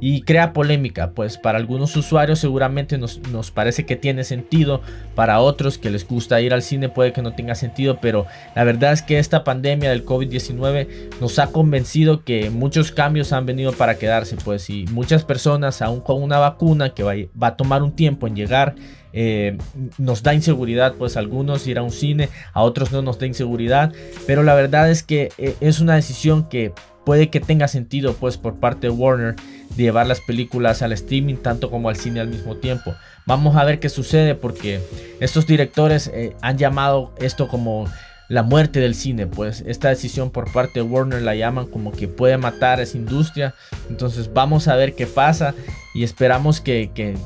y 0.00 0.22
crea 0.22 0.54
polémica, 0.54 1.10
pues 1.10 1.36
para 1.36 1.58
algunos 1.58 1.94
usuarios 1.94 2.38
seguramente 2.38 2.96
nos, 2.96 3.18
nos, 3.28 3.50
parece 3.50 3.84
que 3.84 3.96
tiene 3.96 4.24
sentido, 4.24 4.80
para 5.14 5.40
otros 5.40 5.76
que 5.76 5.90
les 5.90 6.08
gusta 6.08 6.40
ir 6.40 6.54
al 6.54 6.62
cine 6.62 6.88
puede 6.88 7.12
que 7.12 7.20
no 7.20 7.34
tenga 7.34 7.54
sentido, 7.54 7.98
pero 8.00 8.24
la 8.56 8.64
verdad 8.64 8.94
es 8.94 9.02
que 9.02 9.18
esta 9.18 9.44
pandemia 9.44 9.90
del 9.90 10.06
COVID-19 10.06 11.18
nos 11.20 11.38
ha 11.38 11.48
convencido 11.48 12.24
que 12.24 12.48
muchos 12.48 12.92
cambios 12.92 13.34
han 13.34 13.44
venido 13.44 13.72
para 13.72 13.98
quedarse, 13.98 14.36
pues 14.42 14.70
y 14.70 14.86
muchas 14.86 15.22
personas 15.22 15.82
aún 15.82 16.00
con 16.00 16.22
una 16.22 16.38
vacuna 16.38 16.94
que 16.94 17.02
va, 17.02 17.12
va 17.40 17.48
a 17.48 17.56
tomar 17.58 17.82
un 17.82 17.92
tiempo 17.92 18.26
en 18.26 18.36
llegar, 18.36 18.74
eh, 19.12 19.56
nos 19.98 20.22
da 20.22 20.34
inseguridad, 20.34 20.94
pues 20.94 21.16
a 21.16 21.20
algunos 21.20 21.66
ir 21.66 21.78
a 21.78 21.82
un 21.82 21.90
cine, 21.90 22.28
a 22.52 22.62
otros 22.62 22.92
no 22.92 23.02
nos 23.02 23.18
da 23.18 23.26
inseguridad, 23.26 23.92
pero 24.26 24.42
la 24.42 24.54
verdad 24.54 24.90
es 24.90 25.02
que 25.02 25.30
eh, 25.38 25.56
es 25.60 25.80
una 25.80 25.94
decisión 25.94 26.48
que 26.48 26.72
puede 27.04 27.30
que 27.30 27.40
tenga 27.40 27.68
sentido 27.68 28.14
pues 28.14 28.36
por 28.36 28.56
parte 28.56 28.88
de 28.88 28.90
Warner 28.90 29.34
de 29.76 29.82
llevar 29.82 30.06
las 30.06 30.20
películas 30.20 30.82
al 30.82 30.92
streaming 30.92 31.36
tanto 31.36 31.70
como 31.70 31.88
al 31.88 31.96
cine 31.96 32.20
al 32.20 32.28
mismo 32.28 32.56
tiempo. 32.56 32.94
Vamos 33.26 33.56
a 33.56 33.64
ver 33.64 33.80
qué 33.80 33.88
sucede 33.88 34.34
porque 34.34 34.80
estos 35.20 35.46
directores 35.46 36.10
eh, 36.12 36.36
han 36.42 36.58
llamado 36.58 37.14
esto 37.18 37.48
como 37.48 37.86
la 38.28 38.42
muerte 38.42 38.78
del 38.80 38.94
cine, 38.94 39.26
pues 39.26 39.64
esta 39.66 39.88
decisión 39.88 40.30
por 40.30 40.52
parte 40.52 40.80
de 40.80 40.82
Warner 40.82 41.22
la 41.22 41.34
llaman 41.34 41.66
como 41.66 41.92
que 41.92 42.08
puede 42.08 42.36
matar 42.36 42.78
a 42.78 42.82
esa 42.82 42.98
industria. 42.98 43.54
Entonces 43.88 44.30
vamos 44.32 44.68
a 44.68 44.76
ver 44.76 44.94
qué 44.94 45.06
pasa 45.06 45.54
y 45.94 46.04
esperamos 46.04 46.60
que, 46.60 46.90
que, 46.94 47.16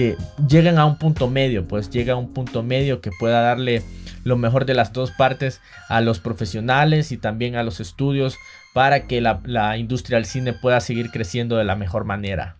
que 0.00 0.16
lleguen 0.48 0.78
a 0.78 0.86
un 0.86 0.96
punto 0.96 1.28
medio, 1.28 1.68
pues 1.68 1.90
llega 1.90 2.14
a 2.14 2.16
un 2.16 2.32
punto 2.32 2.62
medio 2.62 3.02
que 3.02 3.10
pueda 3.20 3.42
darle 3.42 3.82
lo 4.24 4.38
mejor 4.38 4.64
de 4.64 4.72
las 4.72 4.94
dos 4.94 5.10
partes 5.10 5.60
a 5.90 6.00
los 6.00 6.20
profesionales 6.20 7.12
y 7.12 7.18
también 7.18 7.54
a 7.54 7.62
los 7.62 7.80
estudios 7.80 8.38
para 8.72 9.06
que 9.06 9.20
la, 9.20 9.42
la 9.44 9.76
industria 9.76 10.16
del 10.16 10.24
cine 10.24 10.54
pueda 10.54 10.80
seguir 10.80 11.10
creciendo 11.10 11.58
de 11.58 11.64
la 11.64 11.76
mejor 11.76 12.06
manera. 12.06 12.56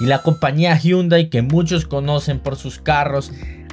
Y 0.00 0.06
la 0.06 0.22
compañía 0.22 0.76
Hyundai 0.76 1.30
que 1.30 1.42
muchos 1.42 1.86
conocen 1.86 2.40
por 2.40 2.56
sus 2.56 2.80
carros 2.80 3.30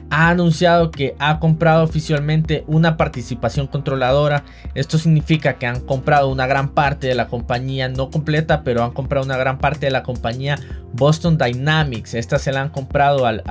ha 0.10 0.30
anunciado 0.30 0.92
que 0.92 1.16
ha 1.20 1.40
comprado 1.40 1.84
oficialmente 1.84 2.64
una 2.68 2.98
participación 2.98 3.68
controladora. 3.68 4.44
Esto 4.74 4.98
significa 4.98 5.58
que 5.58 5.66
han 5.66 5.82
comprado 5.82 6.30
una 6.30 6.48
gran 6.48 6.70
parte 6.70 7.08
de 7.08 7.16
la 7.16 7.28
compañía, 7.28 7.90
no 7.90 8.10
completa, 8.10 8.64
pero 8.64 8.84
han 8.84 8.92
comprado 8.92 9.26
una 9.26 9.38
gran 9.38 9.58
parte 9.58 9.88
de 9.88 9.92
la 9.92 10.04
compañía 10.04 10.58
Boston 10.94 11.38
Dynamics. 11.38 12.14
Esta 12.14 12.40
se 12.40 12.52
la 12.52 12.62
han 12.62 12.70
comprado 12.70 13.26
al, 13.26 13.42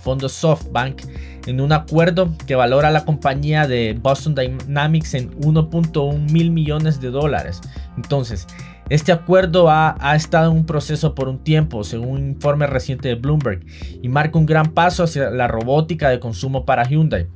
fondo 0.00 0.28
SoftBank 0.28 1.02
en 1.46 1.60
un 1.60 1.72
acuerdo 1.72 2.30
que 2.46 2.54
valora 2.54 2.90
la 2.90 3.04
compañía 3.04 3.66
de 3.66 3.98
Boston 4.00 4.34
Dynamics 4.34 5.14
en 5.14 5.30
1.1 5.40 6.30
mil 6.30 6.50
millones 6.50 7.00
de 7.00 7.10
dólares. 7.10 7.60
Entonces, 7.96 8.46
este 8.88 9.12
acuerdo 9.12 9.70
ha, 9.70 9.96
estado 10.14 10.50
en 10.50 10.58
un 10.58 10.66
proceso 10.66 11.14
por 11.14 11.28
un 11.28 11.42
tiempo, 11.42 11.84
según 11.84 12.08
un 12.08 12.28
informe 12.30 12.66
reciente 12.66 13.08
de 13.08 13.14
Bloomberg, 13.14 13.64
y 14.02 14.08
marca 14.08 14.38
un 14.38 14.46
gran 14.46 14.74
paso 14.74 15.04
hacia 15.04 15.30
la 15.30 15.48
robótica 15.48 16.08
de 16.10 16.20
consumo 16.20 16.64
para 16.64 16.84
Hyundai. 16.84 17.26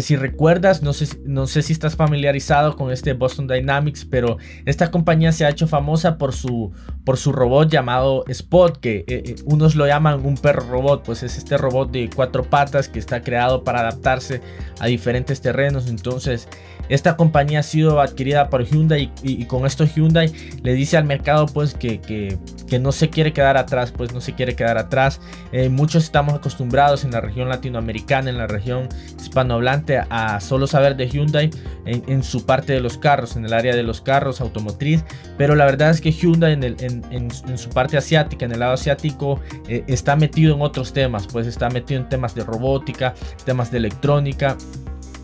Si 0.00 0.16
recuerdas, 0.16 0.82
no 0.82 0.92
sé, 0.92 1.18
no 1.24 1.46
sé 1.46 1.62
si 1.62 1.72
estás 1.72 1.96
familiarizado 1.96 2.76
con 2.76 2.90
este 2.90 3.12
Boston 3.14 3.46
Dynamics, 3.48 4.04
pero 4.04 4.38
esta 4.66 4.90
compañía 4.90 5.32
se 5.32 5.44
ha 5.44 5.50
hecho 5.50 5.66
famosa 5.66 6.18
por 6.18 6.34
su, 6.34 6.72
por 7.04 7.16
su 7.16 7.32
robot 7.32 7.70
llamado 7.70 8.24
Spot, 8.28 8.78
que 8.78 8.98
eh, 8.98 9.04
eh, 9.08 9.36
unos 9.44 9.76
lo 9.76 9.86
llaman 9.86 10.24
un 10.24 10.36
perro 10.36 10.68
robot, 10.68 11.04
pues 11.04 11.22
es 11.22 11.38
este 11.38 11.56
robot 11.56 11.90
de 11.90 12.10
cuatro 12.14 12.44
patas 12.44 12.88
que 12.88 12.98
está 12.98 13.22
creado 13.22 13.64
para 13.64 13.80
adaptarse 13.80 14.40
a 14.78 14.86
diferentes 14.86 15.40
terrenos. 15.40 15.88
Entonces, 15.88 16.48
esta 16.88 17.16
compañía 17.16 17.60
ha 17.60 17.62
sido 17.62 18.00
adquirida 18.00 18.48
por 18.50 18.64
Hyundai 18.64 19.12
y, 19.22 19.44
con 19.44 19.66
esto 19.66 19.84
Hyundai 19.84 20.32
le 20.62 20.74
dice 20.74 20.96
al 20.96 21.04
mercado 21.04 21.46
pues 21.46 21.74
que, 21.74 22.00
que, 22.00 22.38
no 22.78 22.92
se 22.92 23.10
quiere 23.10 23.32
quedar 23.32 23.56
atrás, 23.56 23.92
pues 23.92 24.12
no 24.12 24.20
se 24.20 24.34
quiere 24.34 24.54
quedar 24.54 24.78
atrás. 24.78 25.20
Eh, 25.52 25.68
muchos 25.68 26.04
estamos 26.04 26.34
acostumbrados 26.34 27.04
en 27.04 27.10
la 27.10 27.20
región 27.20 27.48
latinoamericana, 27.48 28.30
en 28.30 28.38
la 28.38 28.46
región 28.46 28.88
hispanohablante 29.18 30.00
a 30.10 30.40
solo 30.40 30.66
saber 30.66 30.96
de 30.96 31.08
Hyundai 31.08 31.50
en, 31.86 32.22
su 32.22 32.44
parte 32.44 32.74
de 32.74 32.80
los 32.80 32.98
carros, 32.98 33.36
en 33.36 33.44
el 33.44 33.52
área 33.52 33.74
de 33.74 33.82
los 33.82 34.00
carros 34.00 34.40
automotriz, 34.40 35.04
pero 35.36 35.54
la 35.54 35.64
verdad 35.64 35.90
es 35.90 36.00
que 36.00 36.12
Hyundai 36.12 36.52
en, 36.52 36.64
en, 37.10 37.58
su 37.58 37.70
parte 37.70 37.96
asiática, 37.96 38.44
en 38.44 38.52
el 38.52 38.60
lado 38.60 38.74
asiático, 38.74 39.40
eh, 39.68 39.84
está 39.86 40.16
metido 40.16 40.54
en 40.54 40.62
otros 40.62 40.92
temas, 40.92 41.26
pues 41.26 41.46
está 41.46 41.70
metido 41.70 42.00
en 42.00 42.08
temas 42.08 42.34
de 42.34 42.44
robótica, 42.44 43.14
temas 43.44 43.70
de 43.70 43.78
electrónica 43.78 44.56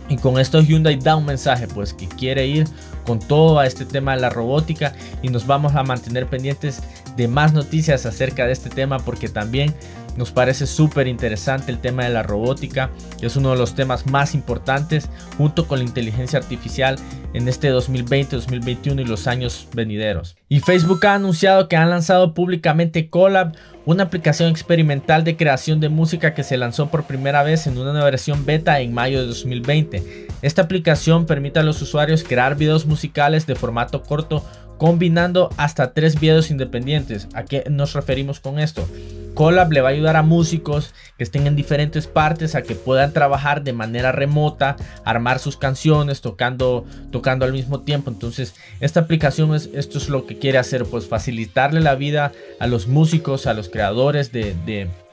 y 0.09 0.17
con 0.17 0.39
esto 0.39 0.61
Hyundai 0.61 0.97
da 0.97 1.17
un 1.17 1.25
mensaje 1.25 1.67
pues 1.69 1.95
que 1.95 2.07
quiere 2.09 2.47
ir 2.47 2.67
con 3.07 3.19
todo 3.19 3.59
a 3.59 3.67
este 3.67 3.85
tema 3.85 4.15
de 4.15 4.21
la 4.21 4.31
robótica 4.31 4.95
y 5.23 5.29
nos 5.29 5.47
vamos 5.47 5.75
a 5.75 5.83
mantener 5.83 6.27
pendientes 6.27 6.83
de 7.17 7.29
más 7.29 7.53
noticias 7.53 8.07
acerca 8.07 8.47
de 8.47 8.53
este 8.53 8.71
tema 8.71 8.99
porque 8.99 9.29
también 9.29 9.75
nos 10.17 10.31
parece 10.31 10.67
súper 10.67 11.09
interesante 11.09 11.73
el 11.73 11.81
tema 11.81 12.05
de 12.05 12.11
la 12.11 12.23
robótica, 12.23 12.91
que 13.19 13.27
es 13.27 13.37
uno 13.37 13.51
de 13.51 13.59
los 13.59 13.75
temas 13.75 14.07
más 14.07 14.35
importantes 14.35 15.09
junto 15.37 15.67
con 15.67 15.79
la 15.79 15.85
inteligencia 15.85 16.39
artificial 16.39 16.97
en 17.33 17.49
este 17.49 17.69
2020, 17.69 18.37
2021 18.37 19.03
y 19.03 19.05
los 19.05 19.27
años 19.27 19.69
venideros. 19.75 20.37
Y 20.55 20.61
Facebook 20.61 21.05
ha 21.05 21.15
anunciado 21.15 21.67
que 21.67 21.75
han 21.75 21.91
lanzado 21.91 22.33
públicamente 22.33 23.11
Collab, 23.11 23.57
una 23.87 24.05
aplicación 24.05 24.51
experimental 24.51 25.25
de 25.25 25.37
creación 25.37 25.81
de 25.81 25.89
música 25.89 26.33
que 26.33 26.45
se 26.45 26.57
lanzó 26.57 26.91
por 26.91 27.09
primera 27.09 27.43
vez 27.43 27.67
en 27.67 27.77
una 27.77 28.05
versión 28.05 28.47
beta 28.47 28.79
en 28.79 28.95
mayo 28.95 29.21
de 29.21 29.27
2020. 29.27 30.29
Esta 30.43 30.63
aplicación 30.63 31.27
permite 31.27 31.59
a 31.59 31.65
los 31.65 31.83
usuarios 31.83 32.23
crear 32.23 32.55
videos 32.55 32.87
musicales 32.87 33.49
de 33.49 33.57
formato 33.57 34.05
corto 34.05 34.45
combinando 34.79 35.51
hasta 35.57 35.93
tres 35.93 36.21
videos 36.21 36.53
independientes. 36.53 37.27
¿A 37.35 37.43
qué 37.45 37.65
nos 37.69 37.95
referimos 37.95 38.39
con 38.39 38.61
esto? 38.61 38.87
Collab 39.35 39.73
le 39.73 39.81
va 39.81 39.89
a 39.89 39.93
ayudar 39.93 40.17
a 40.17 40.23
músicos 40.23 40.95
que 41.19 41.25
estén 41.25 41.47
en 41.47 41.57
diferentes 41.57 42.07
partes 42.07 42.55
a 42.55 42.63
que 42.63 42.77
puedan 42.77 43.13
trabajar 43.13 43.65
de 43.65 43.73
manera 43.73 44.13
remota, 44.13 44.77
armar 45.05 45.41
sus 45.41 45.57
canciones, 45.57 46.21
tocando, 46.21 46.85
tocando 47.11 47.45
al 47.45 47.53
mismo 47.53 47.81
tiempo. 47.81 48.11
Entonces, 48.11 48.55
esta 48.81 49.01
aplicación 49.01 49.55
es, 49.55 49.69
esto 49.75 49.99
es 49.99 50.09
lo 50.09 50.27
que 50.27 50.39
quiere 50.45 50.59
hacer, 50.59 50.85
pues 50.85 51.07
facilitarle 51.07 51.81
la 51.81 51.95
vida 51.95 52.31
a 52.61 52.67
los 52.67 52.87
músicos, 52.87 53.47
a 53.47 53.55
los 53.55 53.71
creadores 53.71 54.31
de, 54.31 54.55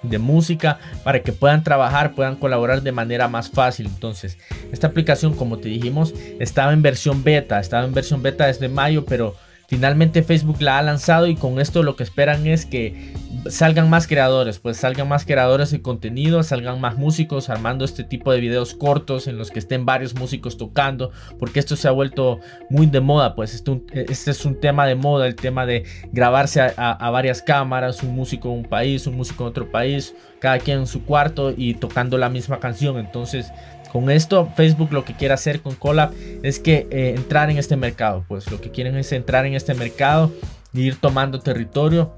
de 0.02 0.18
música 0.18 0.78
para 1.06 1.24
que 1.24 1.32
puedan 1.32 1.64
trabajar, 1.64 2.16
puedan 2.16 2.36
colaborar 2.36 2.82
de 2.82 2.92
manera 2.92 3.30
más 3.30 3.50
fácil. 3.50 3.86
Entonces, 3.86 4.38
esta 4.74 4.88
aplicación, 4.88 5.34
como 5.34 5.58
te 5.58 5.70
dijimos, 5.70 6.14
estaba 6.42 6.74
en 6.74 6.82
versión 6.82 7.24
beta, 7.24 7.62
estaba 7.62 7.86
en 7.86 7.94
versión 7.94 8.22
beta 8.22 8.48
desde 8.48 8.68
mayo, 8.68 9.06
pero 9.06 9.38
Finalmente 9.72 10.22
Facebook 10.22 10.62
la 10.62 10.80
ha 10.80 10.82
lanzado 10.82 11.28
y 11.28 11.36
con 11.36 11.58
esto 11.58 11.82
lo 11.82 11.96
que 11.96 12.04
esperan 12.04 12.46
es 12.46 12.66
que 12.66 13.14
salgan 13.50 13.90
más 13.90 14.06
creadores, 14.06 14.60
pues 14.60 14.76
salgan 14.76 15.08
más 15.08 15.24
creadores 15.24 15.72
de 15.72 15.82
contenido, 15.82 16.44
salgan 16.44 16.82
más 16.82 16.98
músicos 16.98 17.50
armando 17.50 17.86
este 17.86 18.04
tipo 18.04 18.34
de 18.34 18.42
videos 18.42 18.74
cortos 18.74 19.28
en 19.28 19.38
los 19.38 19.50
que 19.50 19.60
estén 19.60 19.86
varios 19.86 20.14
músicos 20.14 20.58
tocando, 20.58 21.12
porque 21.40 21.62
esto 21.62 21.78
se 21.78 21.88
ha 21.88 21.92
vuelto 21.92 22.42
muy 22.70 22.86
de 22.88 23.00
moda, 23.00 23.34
pues 23.34 23.54
este, 23.54 23.82
este 23.94 24.32
es 24.32 24.44
un 24.44 24.60
tema 24.60 24.86
de 24.86 24.96
moda, 24.96 25.26
el 25.26 25.38
tema 25.38 25.66
de 25.66 25.86
grabarse 26.12 26.60
a, 26.76 27.10
varias 27.10 27.42
cámaras, 27.42 28.04
un 28.04 28.14
músico 28.14 28.50
en 28.50 28.56
un 28.56 28.66
país, 28.66 29.08
un 29.08 29.16
músico 29.16 29.46
en 29.46 29.52
otro 29.52 29.72
país, 29.72 30.14
cada 30.40 30.60
quien 30.60 30.80
en 30.80 30.88
su 30.88 31.06
cuarto 31.06 31.54
y 31.56 31.76
tocando 31.76 32.18
la 32.18 32.28
misma 32.28 32.60
canción, 32.60 32.98
entonces 32.98 33.54
con 33.92 34.10
esto, 34.10 34.50
Facebook 34.56 34.94
lo 34.94 35.04
que 35.04 35.16
quiere 35.16 35.34
hacer 35.34 35.62
con 35.62 35.76
Collab 35.76 36.14
es 36.44 36.60
que 36.60 36.88
eh, 36.92 37.14
entrar 37.16 37.50
en 37.50 37.58
este 37.58 37.76
mercado. 37.76 38.24
Pues 38.28 38.50
lo 38.50 38.62
que 38.62 38.72
quieren 38.72 38.96
es 38.96 39.12
entrar 39.12 39.46
en 39.46 39.54
este 39.54 39.74
mercado 39.74 40.32
ir 40.74 40.96
tomando 40.96 41.40
territorio. 41.40 42.16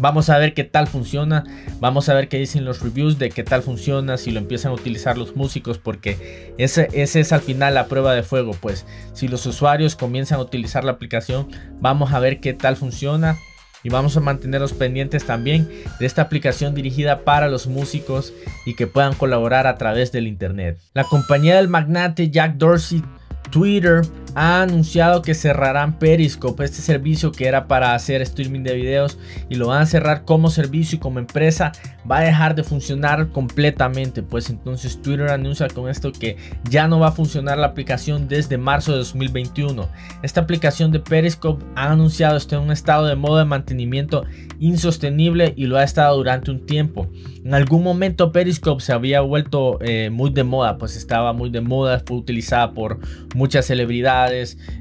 Vamos 0.00 0.28
a 0.28 0.36
ver 0.36 0.52
qué 0.52 0.64
tal 0.64 0.86
funciona. 0.86 1.44
Vamos 1.80 2.10
a 2.10 2.14
ver 2.14 2.28
qué 2.28 2.38
dicen 2.38 2.66
los 2.66 2.82
reviews 2.82 3.18
de 3.18 3.30
qué 3.30 3.42
tal 3.42 3.62
funciona. 3.62 4.18
Si 4.18 4.30
lo 4.30 4.38
empiezan 4.38 4.72
a 4.72 4.74
utilizar 4.74 5.16
los 5.16 5.34
músicos. 5.34 5.78
Porque 5.78 6.54
ese, 6.58 6.88
ese 6.92 7.20
es 7.20 7.32
al 7.32 7.40
final 7.40 7.74
la 7.74 7.86
prueba 7.86 8.14
de 8.14 8.22
fuego. 8.22 8.52
Pues 8.60 8.84
si 9.14 9.28
los 9.28 9.46
usuarios 9.46 9.96
comienzan 9.96 10.38
a 10.38 10.42
utilizar 10.42 10.84
la 10.84 10.92
aplicación. 10.92 11.48
Vamos 11.80 12.12
a 12.12 12.20
ver 12.20 12.40
qué 12.40 12.52
tal 12.52 12.76
funciona 12.76 13.38
y 13.82 13.90
vamos 13.90 14.16
a 14.16 14.20
mantenernos 14.20 14.72
pendientes 14.72 15.24
también 15.24 15.68
de 15.98 16.06
esta 16.06 16.22
aplicación 16.22 16.74
dirigida 16.74 17.24
para 17.24 17.48
los 17.48 17.66
músicos 17.66 18.32
y 18.66 18.74
que 18.74 18.86
puedan 18.86 19.14
colaborar 19.14 19.66
a 19.66 19.76
través 19.78 20.12
del 20.12 20.26
internet. 20.26 20.78
La 20.94 21.04
compañía 21.04 21.56
del 21.56 21.68
magnate 21.68 22.30
Jack 22.30 22.54
Dorsey 22.56 23.02
Twitter 23.50 24.02
ha 24.34 24.62
anunciado 24.62 25.22
que 25.22 25.34
cerrarán 25.34 25.98
Periscope, 25.98 26.64
este 26.64 26.82
servicio 26.82 27.32
que 27.32 27.46
era 27.46 27.66
para 27.66 27.94
hacer 27.94 28.22
streaming 28.22 28.62
de 28.62 28.74
videos 28.74 29.18
y 29.48 29.56
lo 29.56 29.68
van 29.68 29.82
a 29.82 29.86
cerrar 29.86 30.24
como 30.24 30.50
servicio 30.50 30.96
y 30.96 30.98
como 30.98 31.18
empresa 31.18 31.72
va 32.10 32.18
a 32.18 32.22
dejar 32.22 32.54
de 32.54 32.64
funcionar 32.64 33.28
completamente. 33.28 34.22
Pues 34.22 34.50
entonces 34.50 35.00
Twitter 35.02 35.30
anuncia 35.30 35.68
con 35.68 35.88
esto 35.88 36.12
que 36.12 36.36
ya 36.68 36.88
no 36.88 37.00
va 37.00 37.08
a 37.08 37.12
funcionar 37.12 37.58
la 37.58 37.68
aplicación 37.68 38.28
desde 38.28 38.58
marzo 38.58 38.92
de 38.92 38.98
2021. 38.98 39.88
Esta 40.22 40.40
aplicación 40.40 40.90
de 40.92 41.00
Periscope 41.00 41.64
ha 41.74 41.90
anunciado 41.90 42.36
estar 42.36 42.58
en 42.58 42.66
un 42.66 42.72
estado 42.72 43.06
de 43.06 43.16
modo 43.16 43.38
de 43.38 43.44
mantenimiento 43.44 44.24
insostenible 44.60 45.54
y 45.56 45.66
lo 45.66 45.76
ha 45.78 45.84
estado 45.84 46.16
durante 46.16 46.50
un 46.50 46.66
tiempo. 46.66 47.08
En 47.44 47.54
algún 47.54 47.82
momento 47.82 48.32
Periscope 48.32 48.82
se 48.82 48.92
había 48.92 49.20
vuelto 49.20 49.78
eh, 49.80 50.10
muy 50.10 50.30
de 50.30 50.44
moda, 50.44 50.76
pues 50.78 50.96
estaba 50.96 51.32
muy 51.32 51.50
de 51.50 51.60
moda, 51.60 52.02
fue 52.04 52.16
utilizada 52.16 52.72
por 52.72 52.98
muchas 53.34 53.66
celebridades, 53.66 54.17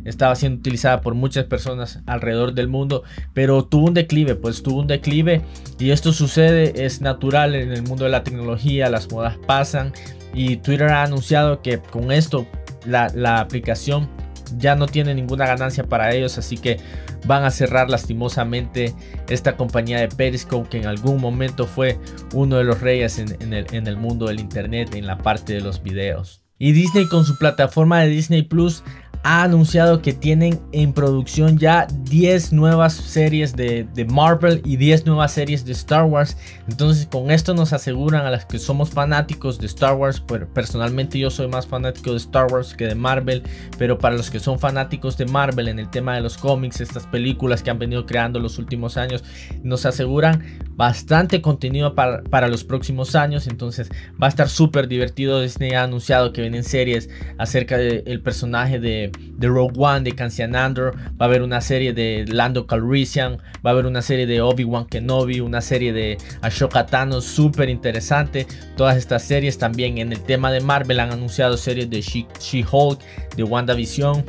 estaba 0.06 0.36
siendo 0.36 0.60
utilizada 0.60 1.02
por 1.02 1.14
muchas 1.14 1.46
personas 1.46 2.02
alrededor 2.06 2.54
del 2.54 2.68
mundo, 2.68 3.04
pero 3.34 3.66
tuvo 3.66 3.88
un 3.88 3.94
declive, 3.94 4.36
pues 4.36 4.64
tuvo 4.64 4.80
un 4.80 4.88
declive 4.88 5.42
y 5.80 5.92
esto 5.92 6.14
sucede, 6.14 6.86
es 6.86 7.02
natural 7.02 7.56
en 7.56 7.72
el 7.72 7.84
mundo 7.84 8.06
de 8.06 8.12
la 8.12 8.24
tecnología, 8.24 8.90
las 8.90 9.12
modas 9.12 9.38
pasan 9.46 9.94
y 10.34 10.58
Twitter 10.58 10.90
ha 10.90 11.04
anunciado 11.04 11.62
que 11.62 11.80
con 11.80 12.12
esto 12.12 12.48
la, 12.86 13.40
aplicación 13.40 14.10
ya 14.58 14.76
no 14.76 14.88
tiene 14.88 15.14
ninguna 15.14 15.46
ganancia 15.46 15.84
para 15.84 16.14
ellos, 16.14 16.38
así 16.38 16.58
que 16.58 16.78
van 17.26 17.44
a 17.44 17.52
cerrar 17.52 17.90
lastimosamente 17.90 18.94
esta 19.30 19.58
compañía 19.58 20.00
de 20.00 20.08
Periscope 20.08 20.70
que 20.70 20.78
en 20.78 20.86
algún 20.86 21.20
momento 21.20 21.66
fue 21.68 22.00
uno 22.34 22.58
de 22.58 22.64
los 22.64 22.80
reyes 22.80 23.20
en, 23.20 23.54
el, 23.54 23.68
en 23.72 23.88
el 23.88 23.98
mundo 23.98 24.28
del 24.28 24.40
internet 24.40 24.96
en 24.96 25.06
la 25.06 25.18
parte 25.18 25.54
de 25.54 25.62
los 25.62 25.84
videos. 25.84 26.44
Y 26.60 26.72
Disney 26.72 27.08
con 27.08 27.24
su 27.24 27.38
plataforma 27.38 28.02
de 28.02 28.08
Disney 28.08 28.42
Plus 28.42 28.84
ha 29.28 29.44
anunciado 29.44 30.02
que 30.02 30.14
tienen 30.14 30.62
en 30.72 30.94
producción 30.94 31.58
ya 31.58 31.86
10 32.04 32.54
nuevas 32.54 32.94
series 32.94 33.58
de, 33.58 33.86
Marvel 34.10 34.62
y 34.64 34.78
10 34.78 35.06
nuevas 35.06 35.34
series 35.34 35.66
de 35.66 35.74
Star 35.74 36.06
Wars. 36.06 36.38
Entonces 36.70 37.08
con 37.08 37.30
esto 37.30 37.54
nos 37.54 37.74
aseguran 37.74 38.26
a 38.26 38.32
las 38.32 38.46
que 38.46 38.58
somos 38.58 38.90
fanáticos 38.90 39.60
de 39.60 39.66
Star 39.66 39.96
Wars, 39.96 40.24
personalmente 40.54 41.20
yo 41.20 41.30
soy 41.30 41.50
más 41.50 41.68
fanático 41.68 42.12
de 42.12 42.18
Star 42.18 42.48
Wars 42.50 42.74
que 42.74 42.86
de 42.86 42.96
Marvel, 42.96 43.44
pero 43.78 43.98
para 43.98 44.16
los 44.16 44.32
que 44.32 44.40
son 44.40 44.60
fanáticos 44.60 45.18
de 45.18 45.26
Marvel 45.26 45.68
en 45.68 45.80
el 45.80 45.90
tema 45.90 46.16
de 46.16 46.22
los 46.22 46.38
cómics, 46.38 46.80
estas 46.80 47.06
películas 47.06 47.62
que 47.62 47.70
han 47.70 47.80
venido 47.80 48.06
creando 48.06 48.40
los 48.40 48.58
últimos 48.58 48.96
años, 48.96 49.26
nos 49.62 49.86
aseguran 49.86 50.42
bastante 50.78 51.42
contenido 51.42 51.94
para, 51.94 52.24
para 52.24 52.48
los 52.48 52.64
próximos 52.64 53.16
años. 53.16 53.48
Entonces 53.48 53.90
va 54.22 54.28
a 54.28 54.30
estar 54.30 54.48
súper 54.48 54.88
divertido. 54.88 55.42
Disney 55.42 55.74
ha 55.74 55.84
anunciado 55.84 56.32
que 56.32 56.42
vienen 56.42 56.64
series 56.64 57.10
acerca 57.38 57.78
del 57.78 58.22
personaje 58.22 58.80
de 58.80 58.88
de, 58.88 59.48
Rogue 59.48 59.74
One, 59.78 60.02
de 60.02 60.14
Cassian 60.14 60.56
Andor, 60.56 60.96
va 61.20 61.26
a 61.26 61.30
haber 61.30 61.42
una 61.42 61.62
serie 61.62 61.94
de 61.94 62.26
Lando 62.28 62.68
Calrissian, 62.68 63.38
va 63.66 63.72
a 63.72 63.74
haber 63.74 63.86
una 63.86 64.02
serie 64.02 64.26
de 64.26 64.42
Obi-Wan 64.42 64.86
Kenobi, 64.86 65.40
una 65.40 65.62
serie 65.62 65.94
de 65.94 66.18
Ashoka 66.42 66.86
Tano 66.86 67.22
súper 67.22 67.70
interesante. 67.70 68.48
Todas 68.76 68.98
estas 68.98 69.24
series 69.24 69.58
también 69.58 69.98
en 69.98 70.12
el 70.12 70.22
tema 70.22 70.52
de 70.52 70.62
Marvel 70.62 71.00
han 71.00 71.12
anunciado 71.12 71.58
series 71.58 71.90
de 71.90 72.02
She-Hulk, 72.02 73.00
de 73.36 73.44
WandaVision, 73.44 74.26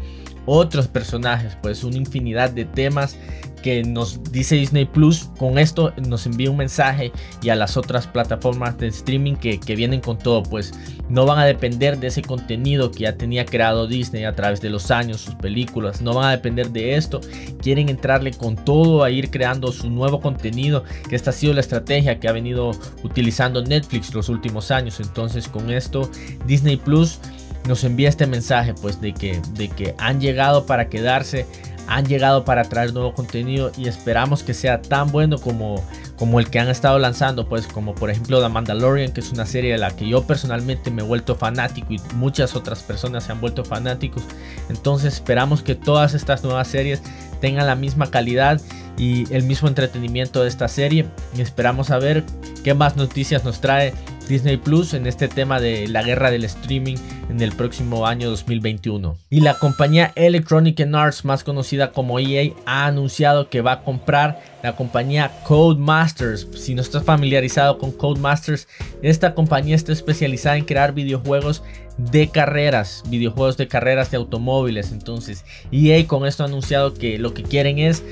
otros 0.47 0.89
personajes, 0.89 1.57
pues 1.63 1.85
una 1.85 1.97
infinidad 1.97 2.51
de 2.51 2.65
temas 2.65 3.17
que 3.63 3.83
nos 3.83 4.23
dice 4.33 4.57
Disney 4.57 4.85
Plus. 4.85 5.29
Con 5.39 5.59
esto 5.59 5.93
nos 6.07 6.27
envía 6.27 6.51
un 6.51 6.57
mensaje 6.57 7.13
y 7.43 7.51
a 7.51 7.57
las 7.57 7.77
otras 7.77 8.07
plataformas 8.07 8.79
de 8.79 8.89
streaming 8.89 9.35
que, 9.35 9.59
vienen 9.77 10.01
con 10.01 10.19
todo, 10.19 10.43
pues 10.43 10.73
no 11.09 11.25
van 11.27 11.39
a 11.39 11.45
depender 11.45 11.99
de 11.99 12.09
ese 12.09 12.23
contenido 12.23 12.91
que 12.91 13.01
ya 13.01 13.17
tenía 13.17 13.45
creado 13.45 13.87
Disney 13.87 14.25
a 14.25 14.35
través 14.35 14.61
de 14.61 14.71
los 14.71 14.91
años, 14.91 15.21
sus 15.21 15.35
películas, 15.37 16.01
no 16.01 16.15
van 16.15 16.27
a 16.27 16.31
depender 16.31 16.71
de 16.71 16.97
esto. 16.97 17.21
Quieren 17.63 17.89
entrarle 17.89 18.33
con 18.33 18.57
todo 18.57 19.05
a 19.05 19.11
ir 19.11 19.31
creando 19.31 19.73
su 19.73 19.91
nuevo 19.91 20.21
contenido, 20.21 20.85
que 21.09 21.17
esta 21.17 21.31
ha 21.31 21.33
sido 21.33 21.55
la 21.55 21.61
estrategia 21.61 22.19
que 22.19 22.29
ha 22.29 22.33
venido 22.33 22.73
utilizando 23.03 23.63
Netflix 23.63 24.13
los 24.15 24.29
últimos 24.29 24.71
años. 24.71 25.01
Entonces 25.01 25.49
con 25.49 25.71
esto 25.71 26.11
Disney 26.47 26.77
Plus 26.77 27.21
nos 27.67 27.85
envía 27.85 28.09
este 28.09 28.27
mensaje 28.27 28.75
pues 28.75 29.01
de 29.01 29.13
que, 29.13 29.41
de 29.55 29.69
que 29.69 29.95
han 29.99 30.21
llegado 30.21 30.67
para 30.67 30.89
quedarse 30.89 31.47
han 31.89 32.05
llegado 32.07 32.45
para 32.45 32.65
traer 32.65 32.93
nuevo 32.93 33.15
contenido 33.15 33.73
y 33.77 33.89
esperamos 33.89 34.43
que 34.43 34.53
sea 34.53 34.83
tan 34.83 35.11
bueno 35.11 35.39
como, 35.39 35.83
como 36.17 36.39
el 36.39 36.51
que 36.51 36.61
han 36.61 36.69
estado 36.69 36.99
lanzando, 36.99 37.49
pues 37.49 37.67
como 37.67 37.95
por 37.95 38.11
ejemplo 38.11 38.43
The 38.43 38.49
Mandalorian, 38.51 39.13
que 39.13 39.21
es 39.21 39.33
una 39.33 39.47
serie 39.47 39.73
de 39.73 39.79
la 39.79 39.91
que 39.91 40.07
yo 40.07 40.25
personalmente 40.25 40.91
me 40.91 41.03
he 41.03 41.05
vuelto 41.05 41.35
fanático 41.35 41.95
y 41.95 42.01
muchas 42.15 42.55
otras 42.55 42.83
personas 42.83 43.25
se 43.25 43.33
han 43.33 43.41
vuelto 43.41 43.65
fanáticos. 43.65 44.23
Entonces 44.69 45.15
esperamos 45.15 45.63
que 45.63 45.75
todas 45.75 46.13
estas 46.13 46.45
nuevas 46.45 46.69
series 46.69 47.03
tengan 47.41 47.67
la 47.67 47.75
misma 47.75 48.11
calidad 48.11 48.61
y 48.99 49.33
el 49.33 49.45
mismo 49.45 49.69
entretenimiento 49.69 50.43
de 50.43 50.49
esta 50.49 50.69
serie. 50.69 51.07
Y 51.37 51.41
esperamos 51.41 51.91
a 51.91 51.99
ver 51.99 52.25
qué 52.65 52.75
más 52.75 52.97
noticias 52.97 53.45
nos 53.45 53.61
trae 53.61 53.95
Disney 54.29 54.57
Plus 54.57 54.95
en 54.95 55.07
este 55.07 55.27
tema 55.27 55.61
de 55.61 55.89
la 55.89 56.03
guerra 56.03 56.31
del 56.31 56.45
streaming 56.45 56.97
en 57.31 57.41
el 57.41 57.53
próximo 57.53 58.07
año 58.07 58.31
2021. 58.31 59.17
Y 59.31 59.41
la 59.41 59.59
compañía 59.59 60.13
Electronic 60.15 60.81
Arts, 60.93 61.25
más 61.25 61.45
conocida 61.45 61.93
como 61.93 62.19
EA, 62.19 62.53
ha 62.67 62.87
anunciado 62.87 63.49
que 63.49 63.61
va 63.61 63.73
a 63.73 63.83
comprar 63.83 64.41
la 64.63 64.77
compañía 64.77 65.33
Codemasters. 65.45 66.47
Si 66.55 66.75
no 66.75 66.83
estás 66.83 67.05
familiarizado 67.05 67.79
con 67.79 67.93
Codemasters, 67.93 68.69
esta 69.03 69.35
compañía 69.35 69.77
está 69.77 69.93
especializada 69.93 70.57
en 70.57 70.65
crear 70.65 70.93
videojuegos 70.93 71.63
de 71.97 72.29
carreras, 72.29 73.03
videojuegos 73.09 73.57
de 73.57 73.69
carreras 73.69 74.11
de 74.11 74.19
automóviles. 74.19 74.93
Entonces, 74.93 75.45
EA 75.73 76.07
con 76.07 76.27
esto 76.27 76.45
ha 76.45 76.47
anunciado 76.47 76.95
que 76.95 77.19
lo 77.19 77.35
que 77.35 77.43
quieren 77.43 77.79
es 77.79 78.03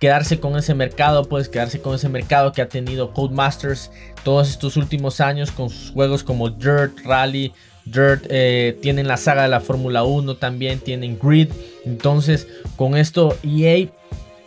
quedarse 0.00 0.40
con 0.40 0.56
ese 0.56 0.74
mercado, 0.74 1.28
puedes 1.28 1.48
quedarse 1.48 1.80
con 1.80 1.94
ese 1.94 2.08
mercado 2.08 2.52
que 2.52 2.62
ha 2.62 2.68
tenido 2.68 3.12
Codemasters 3.12 3.92
todos 4.24 4.48
estos 4.48 4.76
últimos 4.76 5.20
años 5.20 5.52
con 5.52 5.68
sus 5.68 5.90
juegos 5.90 6.24
como 6.24 6.48
Dirt, 6.48 6.98
Rally, 7.04 7.52
Dirt, 7.84 8.24
eh, 8.30 8.78
tienen 8.80 9.06
la 9.06 9.18
saga 9.18 9.42
de 9.42 9.48
la 9.48 9.60
Fórmula 9.60 10.02
1 10.02 10.36
también, 10.36 10.80
tienen 10.80 11.18
Grid. 11.22 11.50
Entonces, 11.84 12.48
con 12.76 12.96
esto 12.96 13.36
EA, 13.42 13.88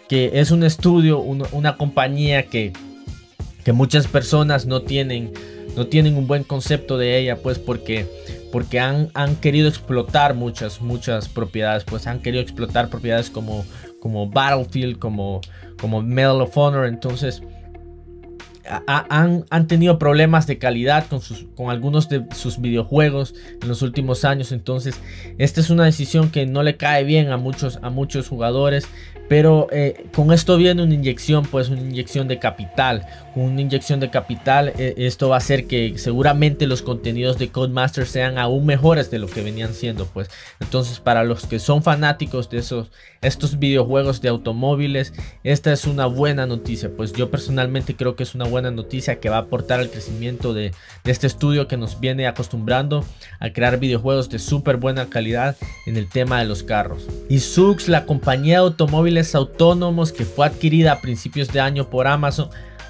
que 0.10 0.32
es 0.34 0.50
un 0.50 0.64
estudio, 0.64 1.20
una 1.20 1.78
compañía 1.78 2.48
que, 2.48 2.74
que 3.64 3.74
muchas 3.74 4.08
personas 4.08 4.66
no 4.66 4.82
tienen, 4.82 5.34
no 5.76 5.88
tienen 5.88 6.16
un 6.18 6.28
buen 6.28 6.44
concepto 6.44 6.98
de 6.98 7.18
ella, 7.18 7.38
pues 7.38 7.60
porque 7.60 8.08
porque 8.54 8.80
han, 8.80 9.10
han, 9.16 9.36
querido 9.38 9.68
explotar 9.68 10.36
muchas, 10.36 10.80
muchas 10.80 11.28
propiedades, 11.28 11.84
pues 11.86 12.06
han 12.06 12.20
querido 12.20 12.44
explotar 12.44 12.88
propiedades 12.88 13.32
como, 13.32 13.66
como 14.00 14.30
Battlefield, 14.30 15.00
como, 15.00 15.42
como 15.82 16.04
Medal 16.04 16.40
of 16.40 16.56
Honor. 16.56 16.86
Entonces, 16.86 17.42
han, 18.66 19.68
tenido 19.68 20.00
problemas 20.00 20.48
de 20.48 20.58
calidad 20.58 21.06
con, 21.56 21.70
algunos 21.70 22.10
de 22.10 22.26
sus 22.34 22.60
videojuegos 22.62 23.36
en 23.62 23.68
los 23.68 23.82
últimos 23.82 24.26
años. 24.26 24.52
Entonces, 24.52 25.00
esta 25.38 25.62
es 25.62 25.70
una 25.70 25.86
decisión 25.86 26.30
que 26.30 26.46
no 26.46 26.64
le 26.64 26.78
cae 26.78 27.04
bien 27.04 27.32
a 27.32 27.38
muchos, 27.38 27.80
a 27.82 27.90
muchos 27.90 28.30
jugadores. 28.30 28.88
Pero 29.30 29.68
eh, 29.72 30.06
con 30.14 30.34
esto 30.34 30.58
viene 30.58 30.84
una 30.84 30.94
inyección, 30.94 31.46
pues 31.46 31.70
una 31.70 31.82
inyección 31.82 32.28
de 32.28 32.40
capital. 32.40 33.06
Con 33.34 33.44
una 33.44 33.62
inyección 33.62 34.00
de 34.00 34.10
capital, 34.10 34.74
eh, 34.78 34.94
esto 34.98 35.30
va 35.30 35.36
a 35.36 35.38
hacer 35.38 35.66
que 35.66 35.98
seguramente 35.98 36.68
los 36.68 36.82
contenidos 36.82 37.40
de 37.40 37.48
Codemasters 37.48 38.10
sean 38.10 38.38
aún 38.38 38.66
mejores 38.66 39.10
de 39.10 39.20
lo 39.20 39.28
que 39.28 39.42
venían 39.42 39.74
siendo, 39.74 40.06
pues. 40.06 40.30
Entonces, 40.60 41.00
para 41.00 41.24
los 41.24 41.48
que 41.48 41.60
son 41.60 41.84
fanáticos 41.84 42.50
de 42.50 42.60
esos, 42.60 42.92
estos 43.22 43.60
videojuegos 43.60 44.22
de 44.22 44.30
automóviles, 44.30 45.14
esta 45.44 45.72
es 45.72 45.86
una 45.86 46.06
buena 46.06 46.46
noticia. 46.46 46.92
Pues 46.96 47.14
yo 47.14 47.32
personalmente 47.32 47.96
creo 47.96 48.16
que 48.16 48.24
es 48.24 48.36
una 48.36 48.46
buena 48.46 48.53
noticia 48.62 49.20
que 49.20 49.30
va 49.30 49.38
a 49.38 49.42
aportar 49.42 49.80
al 49.80 49.90
crecimiento 49.90 50.54
de, 50.54 50.72
este 51.04 51.28
estudio 51.28 51.68
que 51.68 51.78
nos 51.78 52.00
viene 52.00 52.28
acostumbrando 52.28 53.04
a 53.40 53.50
crear 53.50 53.80
videojuegos 53.80 54.30
de 54.30 54.40
súper 54.40 54.78
buena 54.78 55.10
calidad 55.10 55.56
en 55.86 55.98
el 55.98 56.08
tema 56.08 56.40
de 56.40 56.46
los 56.46 56.64
carros. 56.64 57.08
Y 57.30 57.40
Sux, 57.40 57.88
la 57.90 58.06
compañía 58.06 58.56
de 58.56 58.66
automóviles 58.66 59.36
autónomos 59.36 60.12
que 60.12 60.26
fue 60.26 60.46
adquirida 60.46 60.94
a 60.94 61.02
principios 61.02 61.50
de 61.50 61.60
año 61.60 61.90
por 61.90 62.08
Amazon, 62.08 62.50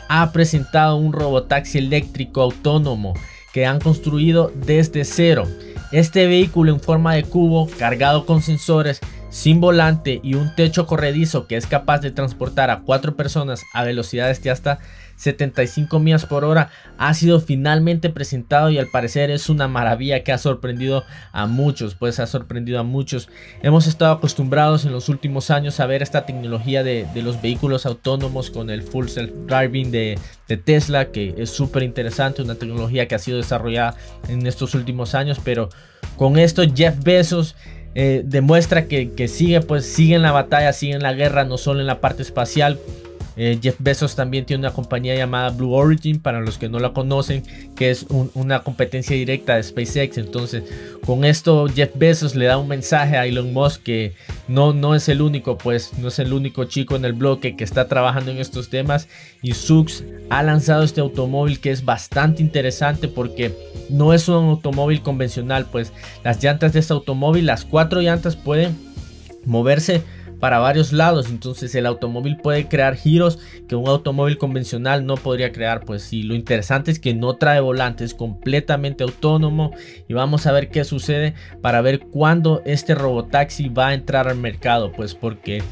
ha 0.10 0.32
presentado 0.32 0.97
un 0.97 1.13
robotaxi 1.13 1.78
eléctrico 1.80 2.41
autónomo 2.41 3.13
que 3.54 3.65
han 3.65 3.80
construido 3.80 4.52
desde 4.56 5.06
cero. 5.06 5.47
Este 5.91 6.26
vehículo 6.28 6.71
en 6.71 6.80
forma 6.80 7.13
de 7.13 7.23
cubo, 7.23 7.69
cargado 7.78 8.26
con 8.26 8.41
sensores, 8.41 8.99
sin 9.34 9.60
volante 9.60 10.19
y 10.23 10.36
un 10.36 10.54
techo 10.56 10.86
corredizo 10.86 11.47
que 11.47 11.58
es 11.58 11.65
capaz 11.65 11.99
de 11.99 12.12
transportar 12.12 12.69
a 12.69 12.82
cuatro 12.82 13.15
personas 13.15 13.63
a 13.73 13.84
velocidades 13.84 14.43
de 14.43 14.52
hasta 14.52 14.80
75 15.15 15.99
millas 15.99 16.26
por 16.26 16.43
hora 16.43 16.69
ha 16.97 17.13
sido 17.13 17.39
finalmente 17.39 18.10
presentado 18.10 18.69
y 18.69 18.78
al 18.78 18.88
parecer 18.88 19.30
es 19.32 19.49
una 19.49 19.67
maravilla 19.67 20.23
que 20.23 20.32
ha 20.32 20.38
sorprendido 20.38 21.04
a 21.32 21.45
muchos, 21.45 21.95
pues 21.95 22.19
ha 22.19 22.28
sorprendido 22.28 22.80
a 22.80 22.84
muchos. 22.84 23.30
Hemos 23.62 23.88
estado 23.88 24.13
acostumbrados 24.13 24.86
en 24.86 24.91
los 24.91 25.10
últimos 25.10 25.52
años 25.52 25.80
a 25.80 25.86
ver 25.86 26.02
esta 26.02 26.26
tecnología 26.26 26.84
de, 26.84 27.08
los 27.23 27.41
vehículos 27.41 27.86
autónomos 27.86 28.49
con 28.49 28.69
el 28.69 28.84
full 28.84 29.08
self 29.08 29.32
driving 29.47 29.91
de, 29.91 30.19
Tesla, 30.65 31.06
que 31.06 31.34
es 31.39 31.49
súper 31.49 31.82
interesante, 31.82 32.43
una 32.43 32.54
tecnología 32.54 33.08
que 33.08 33.15
ha 33.15 33.19
sido 33.19 33.38
desarrollada 33.38 33.95
en 34.28 34.45
estos 34.45 34.76
últimos 34.76 35.15
años, 35.15 35.39
pero 35.43 35.69
con 36.15 36.38
esto 36.38 36.62
Jeff 36.76 36.95
Bezos 37.04 37.56
eh, 37.95 38.21
demuestra 38.23 38.88
que, 38.88 39.13
que, 39.13 39.28
sigue, 39.28 39.62
pues 39.62 39.86
sigue 39.86 40.13
en 40.13 40.21
la 40.21 40.32
batalla, 40.32 40.71
sigue 40.73 40.93
en 40.93 41.02
la 41.02 41.13
guerra, 41.13 41.43
no 41.43 41.58
solo 41.58 41.80
en 41.80 41.88
la 41.88 42.02
parte 42.02 42.21
espacial, 42.21 42.78
eh, 43.36 43.60
Jeff 43.62 43.76
Bezos 43.80 44.15
también 44.15 44.46
tiene 44.46 44.62
una 44.62 44.74
compañía 44.74 45.15
llamada 45.15 45.50
Blue 45.50 45.74
Origin, 45.74 46.19
para 46.19 46.39
los 46.41 46.58
que 46.58 46.69
no 46.69 46.80
la 46.80 46.93
conocen, 46.93 47.43
que 47.76 47.89
es 47.89 48.06
una 48.34 48.63
competencia 48.63 49.15
directa 49.15 49.56
de 49.56 49.63
SpaceX. 49.63 50.17
Entonces, 50.17 50.63
con 51.06 51.26
esto 51.26 51.67
Jeff 51.67 51.91
Bezos 51.96 52.36
le 52.36 52.46
da 52.46 52.58
un 52.58 52.67
mensaje 52.67 53.17
a 53.17 53.26
Elon 53.26 53.54
Musk 53.54 53.84
que 53.84 54.13
no, 54.48 54.74
no 54.74 54.96
es 54.96 55.10
el 55.10 55.22
único, 55.22 55.58
pues 55.58 55.98
no 55.98 56.10
es 56.10 56.19
el 56.19 56.34
único 56.34 56.65
chico 56.65 56.96
en 56.96 57.06
el 57.06 57.13
bloque 57.13 57.56
que 57.56 57.63
está 57.63 57.88
trabajando 57.88 58.32
en 58.32 58.38
estos 58.38 58.69
temas. 58.69 59.08
Y 59.41 59.54
Sux 59.54 60.04
ha 60.30 60.43
lanzado 60.43 60.84
este 60.84 61.02
automóvil 61.02 61.60
que 61.60 61.72
es 61.72 61.86
bastante 61.86 62.41
interesante 62.41 63.08
porque 63.08 63.54
no 63.89 64.13
es 64.13 64.28
un 64.28 64.36
automóvil 64.36 65.02
convencional, 65.02 65.65
pues 65.72 65.91
las 66.24 66.41
llantas 66.41 66.74
de 66.74 66.80
este 66.80 66.93
automóvil, 66.93 67.46
las 67.46 67.65
cuatro 67.65 68.02
llantas 68.02 68.36
pueden 68.36 68.76
moverse 69.46 70.04
para 70.43 70.60
varios 70.60 70.91
lados. 70.91 71.29
Entonces 71.29 71.73
el 71.73 71.86
automóvil 71.86 72.36
puede 72.36 72.67
crear 72.67 72.97
giros 72.97 73.39
que 73.69 73.77
un 73.77 73.88
automóvil 73.88 74.38
convencional 74.38 75.06
no 75.06 75.15
podría 75.15 75.53
crear. 75.53 75.86
Pues 75.86 76.03
sí, 76.03 76.21
lo 76.21 76.36
interesante 76.36 76.91
es 76.91 76.99
que 76.99 77.13
no 77.13 77.38
trae 77.38 77.62
volante, 77.62 78.03
es 78.03 78.13
completamente 78.13 79.06
autónomo. 79.06 79.71
Y 80.10 80.13
vamos 80.13 80.45
a 80.45 80.51
ver 80.51 80.67
qué 80.67 80.84
sucede 80.84 81.34
para 81.62 81.79
ver 81.79 82.01
cuándo 82.01 82.62
este 82.65 82.93
robotaxi 82.93 83.69
va 83.69 83.88
a 83.88 83.93
entrar 83.93 84.27
al 84.27 84.36
mercado. 84.36 84.91
Pues 84.91 85.15
porque 85.15 85.63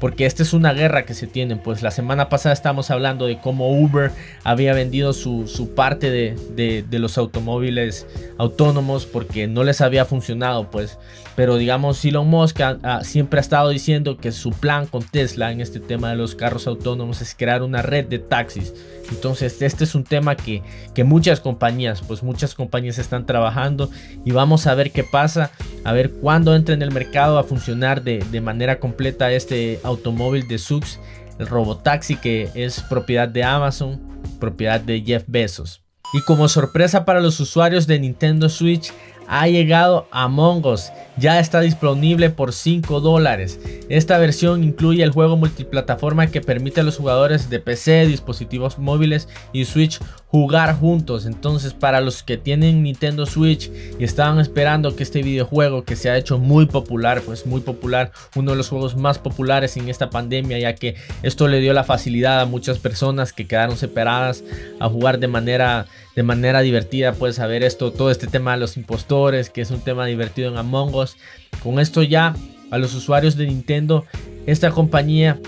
porque 0.00 0.24
esta 0.24 0.42
es 0.42 0.54
una 0.54 0.72
guerra 0.72 1.04
que 1.04 1.14
se 1.14 1.26
tienen. 1.26 1.58
Pues 1.58 1.82
la 1.82 1.90
semana 1.90 2.28
pasada 2.28 2.54
estábamos 2.54 2.90
hablando 2.90 3.26
de 3.26 3.38
cómo 3.38 3.70
Uber 3.70 4.10
había 4.42 4.72
vendido 4.72 5.12
su, 5.12 5.70
parte 5.76 6.10
de, 6.10 6.84
los 6.98 7.18
automóviles 7.18 8.06
autónomos 8.38 9.06
porque 9.06 9.46
no 9.46 9.62
les 9.62 9.80
había 9.82 10.06
funcionado, 10.06 10.70
pues. 10.70 10.98
Pero 11.36 11.56
digamos, 11.56 12.04
Elon 12.04 12.28
Musk 12.28 12.60
siempre 13.02 13.38
ha 13.38 13.42
estado 13.42 13.68
diciendo 13.68 14.16
que 14.16 14.32
su 14.32 14.50
plan 14.50 14.86
con 14.86 15.02
Tesla 15.02 15.52
en 15.52 15.60
este 15.60 15.80
tema 15.80 16.10
de 16.10 16.16
los 16.16 16.34
carros 16.34 16.66
autónomos 16.66 17.20
es 17.20 17.34
crear 17.34 17.62
una 17.62 17.82
red 17.82 18.06
de 18.06 18.18
taxis. 18.18 18.72
Entonces, 19.10 19.60
este 19.60 19.84
es 19.84 19.94
un 19.94 20.04
tema 20.04 20.36
que, 20.36 20.62
que 20.94 21.04
muchas 21.04 21.40
compañías, 21.40 22.02
pues 22.02 22.22
muchas 22.22 22.54
compañías 22.54 22.98
están 22.98 23.26
trabajando 23.26 23.90
y 24.24 24.30
vamos 24.30 24.66
a 24.66 24.74
ver 24.74 24.92
qué 24.92 25.02
pasa, 25.02 25.50
a 25.84 25.92
ver 25.92 26.10
cuándo 26.10 26.54
entra 26.54 26.74
en 26.74 26.82
el 26.82 26.92
mercado 26.92 27.38
a 27.38 27.44
funcionar 27.44 28.02
de, 28.02 28.24
de 28.30 28.40
manera 28.40 28.78
completa 28.78 29.32
este 29.32 29.80
automóvil 29.90 30.48
de 30.48 30.58
Sux, 30.58 30.98
el 31.38 31.46
robotaxi 31.46 32.16
que 32.16 32.50
es 32.54 32.80
propiedad 32.80 33.28
de 33.28 33.44
Amazon, 33.44 34.00
propiedad 34.38 34.80
de 34.80 35.00
Jeff 35.02 35.24
Bezos. 35.26 35.82
Y 36.12 36.20
como 36.22 36.48
sorpresa 36.48 37.04
para 37.04 37.20
los 37.20 37.38
usuarios 37.38 37.86
de 37.86 38.00
Nintendo 38.00 38.48
Switch, 38.48 38.92
ha 39.30 39.46
llegado 39.46 40.08
Among 40.10 40.66
Us. 40.66 40.90
Ya 41.16 41.38
está 41.38 41.60
disponible 41.60 42.30
por 42.30 42.52
5 42.52 43.00
dólares. 43.00 43.60
Esta 43.88 44.18
versión 44.18 44.64
incluye 44.64 45.04
el 45.04 45.12
juego 45.12 45.36
multiplataforma 45.36 46.26
que 46.26 46.40
permite 46.40 46.80
a 46.80 46.84
los 46.84 46.96
jugadores 46.96 47.48
de 47.48 47.60
PC, 47.60 48.06
dispositivos 48.06 48.78
móviles 48.78 49.28
y 49.52 49.66
Switch 49.66 50.00
jugar 50.26 50.76
juntos. 50.76 51.26
Entonces 51.26 51.74
para 51.74 52.00
los 52.00 52.24
que 52.24 52.38
tienen 52.38 52.82
Nintendo 52.82 53.24
Switch 53.24 53.70
y 54.00 54.02
estaban 54.02 54.40
esperando 54.40 54.96
que 54.96 55.04
este 55.04 55.22
videojuego 55.22 55.84
que 55.84 55.94
se 55.94 56.10
ha 56.10 56.16
hecho 56.16 56.38
muy 56.38 56.66
popular, 56.66 57.22
pues 57.24 57.46
muy 57.46 57.60
popular, 57.60 58.10
uno 58.34 58.50
de 58.50 58.56
los 58.56 58.68
juegos 58.68 58.96
más 58.96 59.20
populares 59.20 59.76
en 59.76 59.88
esta 59.88 60.10
pandemia, 60.10 60.58
ya 60.58 60.74
que 60.74 60.96
esto 61.22 61.46
le 61.46 61.60
dio 61.60 61.72
la 61.72 61.84
facilidad 61.84 62.40
a 62.40 62.46
muchas 62.46 62.78
personas 62.78 63.32
que 63.32 63.46
quedaron 63.46 63.76
separadas 63.76 64.42
a 64.80 64.88
jugar 64.88 65.20
de 65.20 65.28
manera 65.28 65.86
de 66.20 66.24
manera 66.24 66.60
divertida, 66.60 67.14
puedes 67.14 67.36
saber 67.36 67.62
esto, 67.62 67.92
todo 67.92 68.10
este 68.10 68.26
tema 68.26 68.52
de 68.52 68.58
los 68.58 68.76
impostores, 68.76 69.48
que 69.48 69.62
es 69.62 69.70
un 69.70 69.80
tema 69.80 70.04
divertido 70.04 70.50
en 70.50 70.58
Among 70.58 70.94
Us. 70.94 71.16
Con 71.62 71.80
esto 71.80 72.02
ya 72.02 72.34
a 72.70 72.76
los 72.76 72.92
usuarios 72.92 73.36
de 73.36 73.46
Nintendo, 73.46 74.04
esta 74.44 74.70
compañía 74.70 75.40